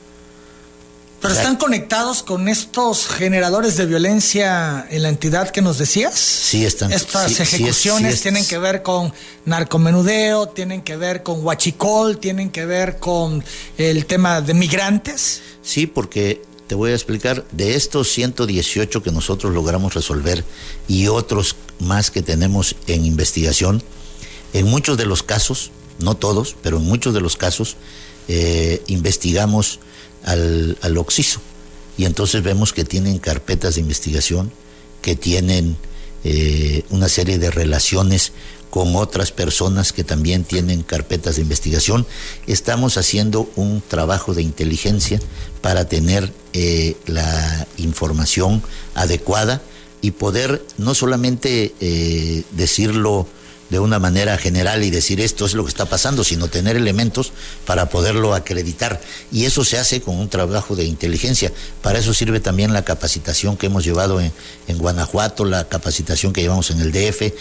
[1.22, 6.18] ¿Pero están conectados con estos generadores de violencia en la entidad que nos decías?
[6.18, 6.94] Sí, están.
[6.94, 9.14] Estas ejecuciones tienen que ver con
[9.46, 13.44] narcomenudeo, tienen que ver con huachicol, tienen que ver con
[13.78, 15.42] el tema de migrantes.
[15.62, 20.46] Sí, porque te voy a explicar, de estos 118 que nosotros logramos resolver
[20.88, 23.84] y otros más que tenemos en investigación,
[24.54, 27.78] en muchos de los casos, no todos, pero en muchos de los casos,
[28.28, 29.80] eh, investigamos
[30.24, 31.42] al, al Oxiso.
[31.98, 34.52] Y entonces vemos que tienen carpetas de investigación,
[35.02, 35.78] que tienen
[36.24, 38.32] eh, una serie de relaciones
[38.70, 42.06] con otras personas que también tienen carpetas de investigación.
[42.46, 45.20] Estamos haciendo un trabajo de inteligencia
[45.62, 48.62] para tener eh, la información
[48.94, 49.62] adecuada
[50.02, 51.74] y poder no solamente
[52.52, 53.28] decirlo
[53.70, 57.32] de una manera general y decir esto es lo que está pasando, sino tener elementos
[57.66, 59.00] para poderlo acreditar.
[59.32, 61.52] Y eso se hace con un trabajo de inteligencia.
[61.82, 64.32] Para eso sirve también la capacitación que hemos llevado en,
[64.78, 67.34] Guanajuato, la capacitación que llevamos en el DF,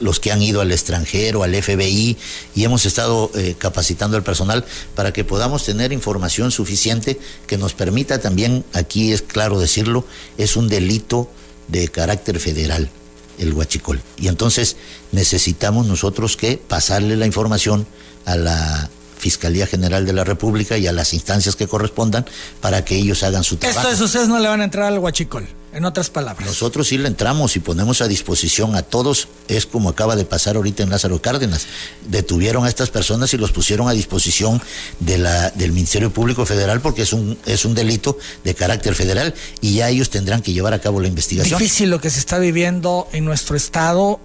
[0.00, 2.16] los que han ido al extranjero, al FBI,
[2.54, 4.64] y hemos estado eh, capacitando al personal
[4.94, 10.04] para que podamos tener información suficiente que nos permita también, aquí es claro decirlo,
[10.36, 11.30] es un delito
[11.68, 12.90] de carácter federal
[13.38, 14.00] el huachicol.
[14.16, 14.76] Y entonces
[15.12, 17.86] necesitamos nosotros que pasarle la información
[18.24, 18.90] a la
[19.24, 22.26] Fiscalía General de la República y a las instancias que correspondan
[22.60, 23.80] para que ellos hagan su trabajo.
[23.80, 26.46] Esto es, ustedes no le van a entrar al huachicol, en otras palabras.
[26.46, 30.56] Nosotros sí le entramos y ponemos a disposición a todos, es como acaba de pasar
[30.56, 31.64] ahorita en Lázaro Cárdenas.
[32.06, 34.60] Detuvieron a estas personas y los pusieron a disposición
[35.00, 39.32] de la, del Ministerio Público Federal porque es un, es un delito de carácter federal
[39.62, 41.58] y ya ellos tendrán que llevar a cabo la investigación.
[41.58, 44.20] Difícil lo que se está viviendo en nuestro estado,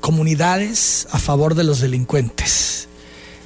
[0.00, 2.87] comunidades a favor de los delincuentes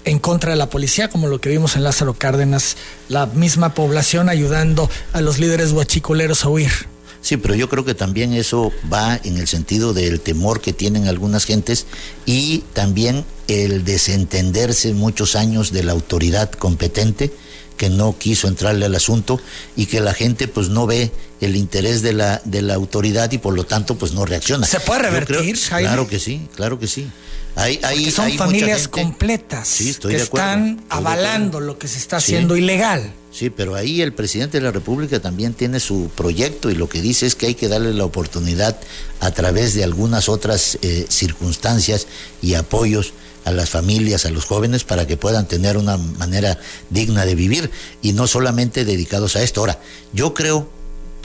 [0.05, 2.77] en contra de la policía, como lo que vimos en Lázaro Cárdenas,
[3.09, 6.73] la misma población ayudando a los líderes huachicoleros a huir.
[7.21, 11.07] Sí, pero yo creo que también eso va en el sentido del temor que tienen
[11.07, 11.87] algunas gentes
[12.27, 17.33] y también el desentenderse muchos años de la autoridad competente
[17.77, 19.41] que no quiso entrarle al asunto
[19.77, 23.39] y que la gente pues no ve el interés de la de la autoridad y
[23.39, 24.67] por lo tanto pues no reacciona.
[24.67, 27.09] ¿Se puede revertir, Claro que sí, claro que sí.
[27.55, 33.13] Hay, son familias completas que están avalando lo que se está haciendo ilegal.
[33.31, 37.01] Sí, pero ahí el presidente de la República también tiene su proyecto y lo que
[37.01, 38.79] dice es que hay que darle la oportunidad
[39.21, 42.07] a través de algunas otras eh, circunstancias
[42.43, 46.59] y apoyos a las familias, a los jóvenes, para que puedan tener una manera
[46.91, 47.71] digna de vivir
[48.03, 49.61] y no solamente dedicados a esto.
[49.61, 49.81] Ahora,
[50.13, 50.69] yo creo,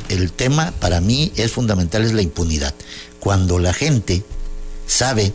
[0.09, 2.73] el tema para mí es fundamental, es la impunidad.
[3.19, 4.23] Cuando la gente
[4.87, 5.33] sabe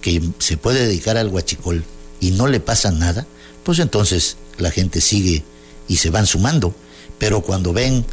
[0.00, 1.84] que se puede dedicar al guachicol
[2.20, 3.26] y no le pasa nada,
[3.64, 5.44] pues entonces la gente sigue
[5.88, 6.74] y se van sumando.
[7.18, 8.04] Pero cuando ven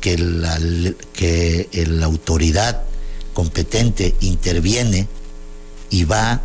[0.00, 0.58] que la,
[1.12, 2.82] que la autoridad
[3.32, 5.08] competente interviene
[5.90, 6.42] y va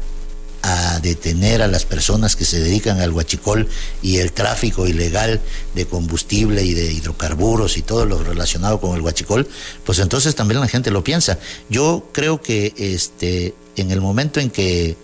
[0.61, 3.67] a detener a las personas que se dedican al guachicol
[4.01, 5.41] y el tráfico ilegal
[5.75, 9.47] de combustible y de hidrocarburos y todo lo relacionado con el guachicol,
[9.85, 11.39] pues entonces también la gente lo piensa.
[11.69, 14.95] Yo creo que este en el momento en que,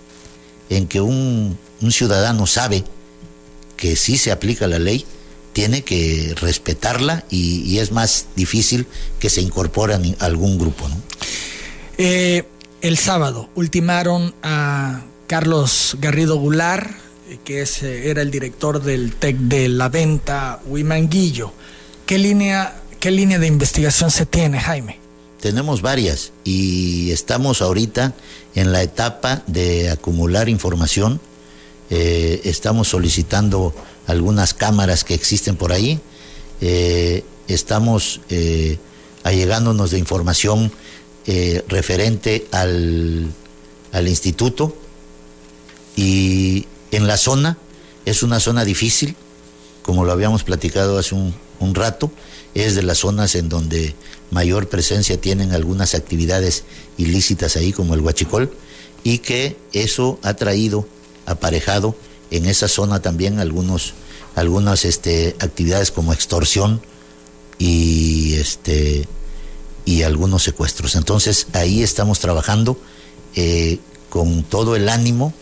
[0.69, 1.57] en que un,
[1.90, 2.84] ciudadano sabe
[3.77, 5.06] que sí se aplica la ley,
[5.53, 8.88] tiene que respetarla y, es más difícil
[9.19, 10.90] que se incorpore a algún grupo.
[11.98, 12.44] Eh,
[12.82, 16.91] el sábado ultimaron a Carlos Garrido Goulart,
[17.43, 21.52] que es, eh, era el director del TEC de la venta Huimanguillo.
[22.06, 24.99] ¿Qué línea, ¿Qué línea de investigación se tiene, Jaime?
[25.39, 28.14] Tenemos varias y estamos ahorita
[28.56, 31.19] en la etapa de acumular información.
[31.89, 33.76] Eh, estamos solicitando
[34.07, 35.99] algunas cámaras que existen por ahí.
[36.61, 38.80] Eh, estamos eh,
[39.23, 40.72] allegándonos de información
[41.68, 43.31] referente al,
[43.91, 44.76] al instituto
[45.95, 47.57] y en la zona
[48.05, 49.15] es una zona difícil,
[49.81, 51.34] como lo habíamos platicado hace un,
[51.73, 52.11] rato,
[52.53, 53.95] es de las zonas en donde
[54.30, 56.63] mayor presencia tienen algunas actividades
[56.97, 58.51] ilícitas ahí, como el huachicol,
[59.03, 60.88] y que eso ha traído
[61.26, 61.95] aparejado
[62.31, 63.93] en esa zona también algunos,
[64.35, 66.81] algunas este, actividades como extorsión
[67.57, 69.07] y, este,
[69.85, 70.95] y algunos secuestros.
[70.95, 72.80] Entonces ahí estamos trabajando
[73.35, 75.34] eh, con todo el ánimo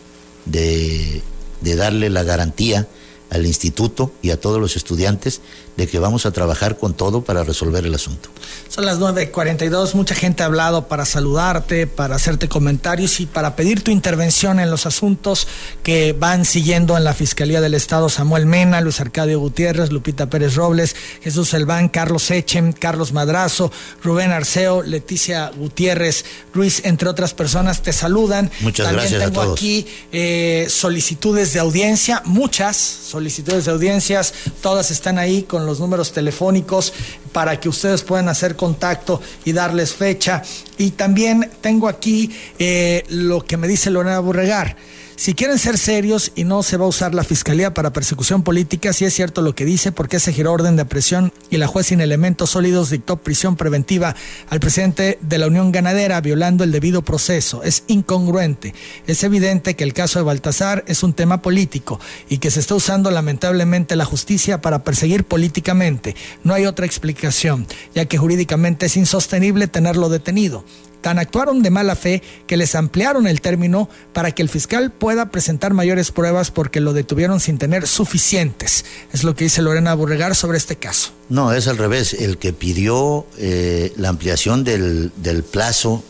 [0.45, 1.21] de,
[1.61, 2.87] de darle la garantía
[3.33, 5.41] al instituto y a todos los estudiantes
[5.75, 8.29] de que vamos a trabajar con todo para resolver el asunto.
[8.69, 13.81] Son las 9.42, mucha gente ha hablado para saludarte, para hacerte comentarios y para pedir
[13.81, 15.47] tu intervención en los asuntos
[15.81, 20.53] que van siguiendo en la Fiscalía del Estado Samuel Mena, Luis Arcadio Gutiérrez, Lupita Pérez
[20.53, 23.71] Robles, Jesús Selván, Carlos Echen, Carlos Madrazo,
[24.03, 26.23] Rubén Arceo, Leticia Gutiérrez,
[26.53, 28.51] Ruiz, entre otras personas, te saludan.
[28.59, 29.57] Muchas También gracias a tengo todos.
[29.59, 36.11] aquí eh, solicitudes de audiencia, muchas solicitudes de audiencias, todas están ahí con los números
[36.11, 36.93] telefónicos
[37.31, 40.43] para que ustedes puedan hacer contacto y darles fecha.
[40.77, 44.75] Y también tengo aquí eh, lo que me dice Lorena Burregar.
[45.15, 48.93] Si quieren ser serios y no se va a usar la fiscalía para persecución política,
[48.93, 51.87] si es cierto lo que dice, porque se giró orden de presión y la juez
[51.87, 54.15] sin elementos sólidos dictó prisión preventiva
[54.49, 57.63] al presidente de la Unión Ganadera violando el debido proceso.
[57.63, 58.73] Es incongruente.
[59.05, 62.75] Es evidente que el caso de Baltasar es un tema político y que se está
[62.75, 66.15] usando lamentablemente la justicia para perseguir políticamente.
[66.43, 70.65] No hay otra explicación, ya que jurídicamente es insostenible tenerlo detenido.
[71.03, 75.31] Tan actuaron de mala fe que les ampliaron el término para que el fiscal pueda
[75.31, 78.85] presentar mayores pruebas porque lo detuvieron sin tener suficientes.
[79.11, 81.11] Es lo que dice Lorena Burregar sobre este caso.
[81.27, 82.13] No, es al revés.
[82.13, 85.11] El que pidió eh, la ampliación del,
[85.51, 86.01] plazo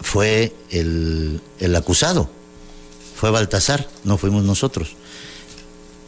[0.00, 1.40] fue el
[1.74, 2.30] acusado,
[3.16, 4.94] fue Baltasar, no fuimos nosotros.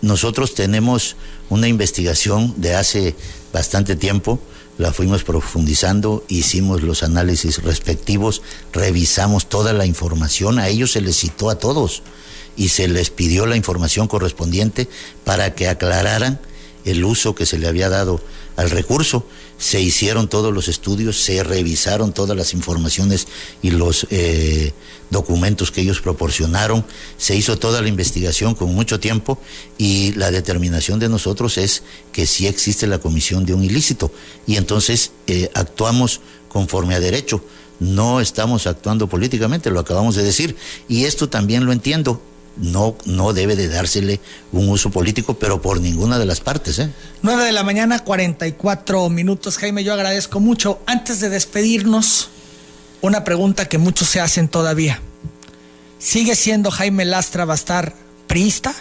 [0.00, 1.16] Nosotros tenemos
[1.50, 3.16] una investigación de hace
[3.52, 4.38] bastante tiempo,
[4.78, 8.42] la fuimos profundizando, hicimos los análisis respectivos,
[8.72, 12.02] revisamos toda la información, a ellos se les citó a todos
[12.56, 14.88] y se les pidió la información correspondiente
[15.24, 16.40] para que aclararan
[16.84, 18.20] el uso que se le había dado
[18.56, 19.26] al recurso.
[19.58, 23.26] Se hicieron todos los estudios, se revisaron todas las informaciones
[23.60, 24.72] y los eh,
[25.10, 26.84] documentos que ellos proporcionaron,
[27.16, 29.38] se hizo toda la investigación con mucho tiempo
[29.76, 31.82] y la determinación de nosotros es
[32.12, 34.12] que sí existe la comisión de un ilícito.
[34.46, 37.44] Y entonces eh, actuamos conforme a derecho.
[37.80, 40.56] No estamos actuando políticamente, lo acabamos de decir,
[40.88, 42.20] y esto también lo entiendo
[42.58, 44.20] no, no debe de dársele
[44.52, 46.78] un uso político, pero por ninguna de las partes.
[46.78, 46.90] ¿eh?
[47.22, 49.58] 9 de la mañana, 44 minutos.
[49.58, 50.80] Jaime, yo agradezco mucho.
[50.86, 52.30] Antes de despedirnos,
[53.00, 55.00] una pregunta que muchos se hacen todavía.
[55.98, 57.94] ¿Sigue siendo Jaime Lastra Bastar
[58.26, 58.74] priista?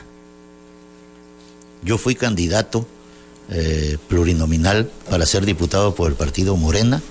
[1.83, 2.87] Yo fui candidato
[3.49, 7.01] eh, plurinominal para ser diputado por el partido Morena.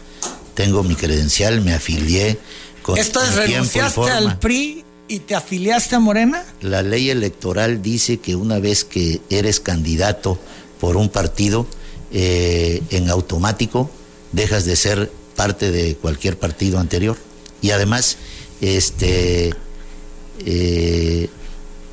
[0.54, 2.38] Tengo mi credencial, me afilié
[2.82, 6.44] con ¿Esto es renunciaste al PRI y te afiliaste a Morena?
[6.60, 10.38] La ley electoral dice que una vez que eres candidato
[10.80, 11.66] por un partido,
[12.12, 13.90] eh, en automático
[14.32, 17.16] dejas de ser parte de cualquier partido anterior.
[17.62, 18.16] Y además,
[18.60, 19.54] este,
[20.44, 21.28] eh,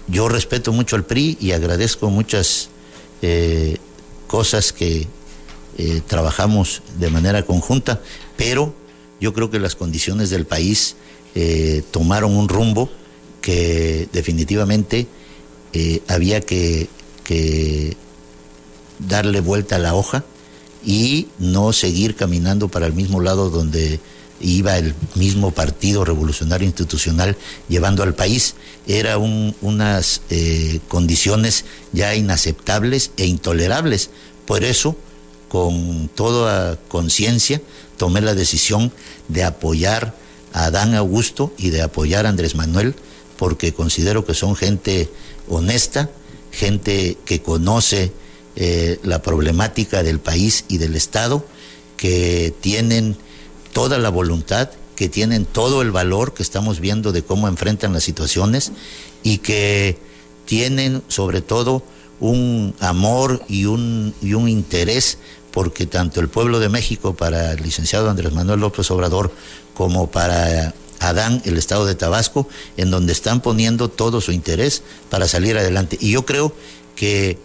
[0.07, 2.69] yo respeto mucho al PRI y agradezco muchas
[3.21, 3.77] eh,
[4.27, 5.07] cosas que
[6.05, 7.99] trabajamos de manera conjunta,
[8.37, 8.75] pero
[9.19, 10.95] yo creo que las condiciones del país
[11.89, 12.91] tomaron un rumbo
[13.43, 15.05] que definitivamente
[15.73, 16.87] eh, había que,
[18.99, 20.23] darle vuelta a la hoja
[20.85, 23.99] y no seguir caminando para el mismo lado donde
[24.39, 27.35] iba el mismo Partido Revolucionario Institucional
[27.69, 28.55] llevando al país.
[28.87, 34.09] Era un- unas eh, condiciones ya inaceptables e intolerables.
[34.45, 34.95] Por eso,
[35.49, 37.61] con toda conciencia,
[37.97, 38.91] tomé la decisión
[39.27, 40.15] de apoyar
[40.53, 42.95] a Adán Augusto y de apoyar a Andrés Manuel,
[43.43, 45.09] porque considero que son gente
[45.49, 46.09] honesta,
[46.53, 48.13] gente que conoce
[48.55, 51.45] eh, la problemática del país y del Estado,
[51.97, 53.17] que tienen
[53.73, 58.05] toda la voluntad, que tienen todo el valor que estamos viendo de cómo enfrentan las
[58.05, 58.71] situaciones
[59.23, 59.97] y que
[60.45, 61.83] tienen sobre todo
[62.21, 65.17] un amor y un, y un interés
[65.51, 69.33] porque tanto el pueblo de México para el licenciado Andrés Manuel López Obrador
[69.73, 70.73] como para
[71.03, 72.47] Adán, el estado de Tabasco,
[72.77, 75.97] en donde están poniendo todo su interés para salir adelante.
[75.99, 76.53] Y yo creo
[76.95, 77.37] que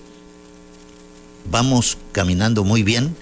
[1.51, 3.16] vamos caminando muy bien.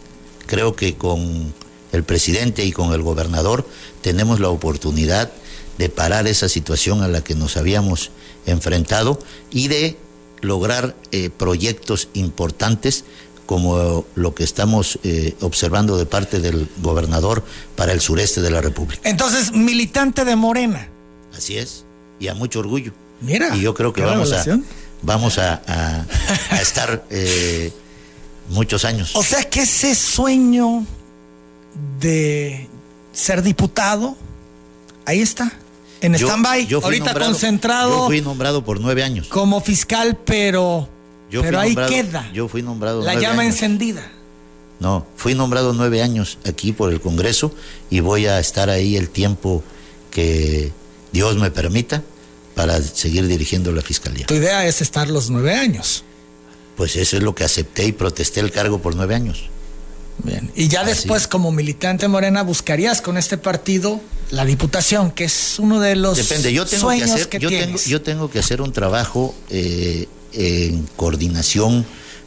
[0.47, 1.55] Creo que con
[1.93, 3.67] el presidente y con el gobernador
[4.03, 5.33] tenemos la oportunidad
[5.79, 8.11] de parar esa situación a la que nos habíamos
[8.47, 9.19] enfrentado
[9.51, 9.97] y de
[10.41, 13.05] lograr eh, proyectos importantes
[13.47, 17.45] como lo que estamos eh, observando de parte del gobernador
[17.77, 19.09] para el sureste de la República.
[19.09, 20.89] Entonces, militante de Morena.
[21.37, 21.85] Así es,
[22.21, 22.93] y a mucho orgullo.
[23.21, 24.45] Mira, y yo creo que vamos a,
[25.03, 26.05] vamos a, a-
[26.51, 27.73] a estar eh,
[28.51, 29.15] muchos años.
[29.15, 30.85] O sea que ese sueño
[32.01, 32.69] de
[33.13, 34.17] ser diputado,
[35.05, 35.53] ahí está,
[36.01, 39.29] en stand-by, ahorita nombrado- concentrado Yo fui nombrado por nueve años.
[39.29, 40.89] como fiscal, pero
[41.31, 42.31] Yo pero ahí nombrado- queda.
[42.33, 43.55] Yo fui nombrado La llama años.
[43.55, 44.11] encendida.
[44.79, 47.55] No, fui nombrado nueve años aquí por el Congreso
[47.91, 49.63] y voy a estar ahí el tiempo
[50.11, 50.71] que
[51.13, 52.03] Dios me permita
[52.55, 54.27] para seguir dirigiendo la Fiscalía.
[54.27, 56.05] Tu idea es estar los nueve años.
[56.77, 59.49] Pues eso es lo que acepté y protesté el cargo por nueve años.
[60.23, 60.51] Bien.
[60.55, 61.29] Y ya Así después, es.
[61.29, 64.01] como militante morena, buscarías con este partido
[64.31, 67.79] la diputación, que es uno de los Depende, yo tengo que hacer, que yo tengo,
[67.79, 71.85] yo tengo que hacer un trabajo eh, en coordinación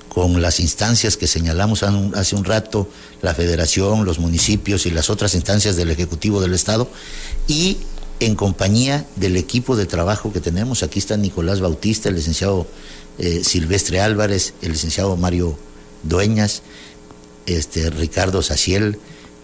[0.10, 2.90] con las instancias que señalamos hace un rato,
[3.22, 6.90] la federación, los municipios y las otras instancias del Ejecutivo del Estado,
[7.48, 7.78] y
[8.20, 10.84] en compañía del equipo de trabajo que tenemos.
[10.84, 12.68] Aquí está Nicolás Bautista, el licenciado
[13.20, 15.58] eh, Silvestre Álvarez, el licenciado Mario
[16.04, 16.64] Dueñas,
[17.46, 18.98] este, Ricardo Saciel,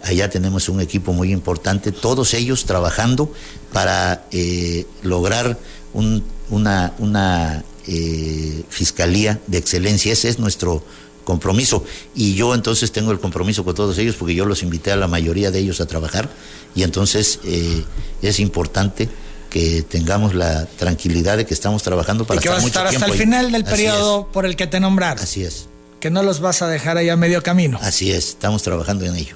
[0.03, 3.31] allá tenemos un equipo muy importante, todos ellos trabajando
[3.71, 5.57] para eh, lograr
[5.93, 10.13] un- una, una eh, fiscalía de excelencia.
[10.13, 10.83] Ese es nuestro
[11.25, 11.83] compromiso.
[12.15, 15.07] Y yo entonces tengo el compromiso con todos ellos porque yo los invité a la
[15.07, 16.29] mayoría de ellos a trabajar
[16.75, 17.83] y entonces eh,
[18.21, 19.09] es importante
[19.49, 22.87] que tengamos la tranquilidad de que estamos trabajando para y que vas a mucho estar
[22.87, 25.23] hasta el final del Así periodo por el que te nombraron.
[25.23, 25.67] así es,
[25.99, 27.79] Que no los vas a dejar ahí a medio camino.
[27.81, 29.35] así es, estamos trabajando en ello.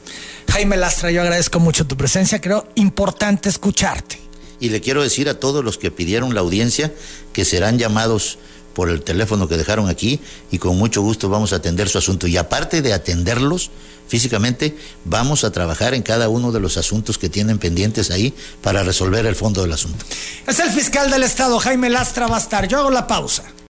[0.51, 2.41] Jaime Lastra, yo agradezco mucho tu presencia.
[2.41, 4.19] Creo importante escucharte.
[4.59, 6.93] Y le quiero decir a todos los que pidieron la audiencia
[7.33, 8.37] que serán llamados
[8.73, 10.19] por el teléfono que dejaron aquí
[10.51, 12.27] y con mucho gusto vamos a atender su asunto.
[12.27, 13.71] Y aparte de atenderlos
[14.07, 14.75] físicamente,
[15.05, 19.25] vamos a trabajar en cada uno de los asuntos que tienen pendientes ahí para resolver
[19.25, 20.05] el fondo del asunto.
[20.47, 22.67] Es el fiscal del Estado, Jaime Lastra, va a estar.
[22.67, 23.43] Yo hago la pausa.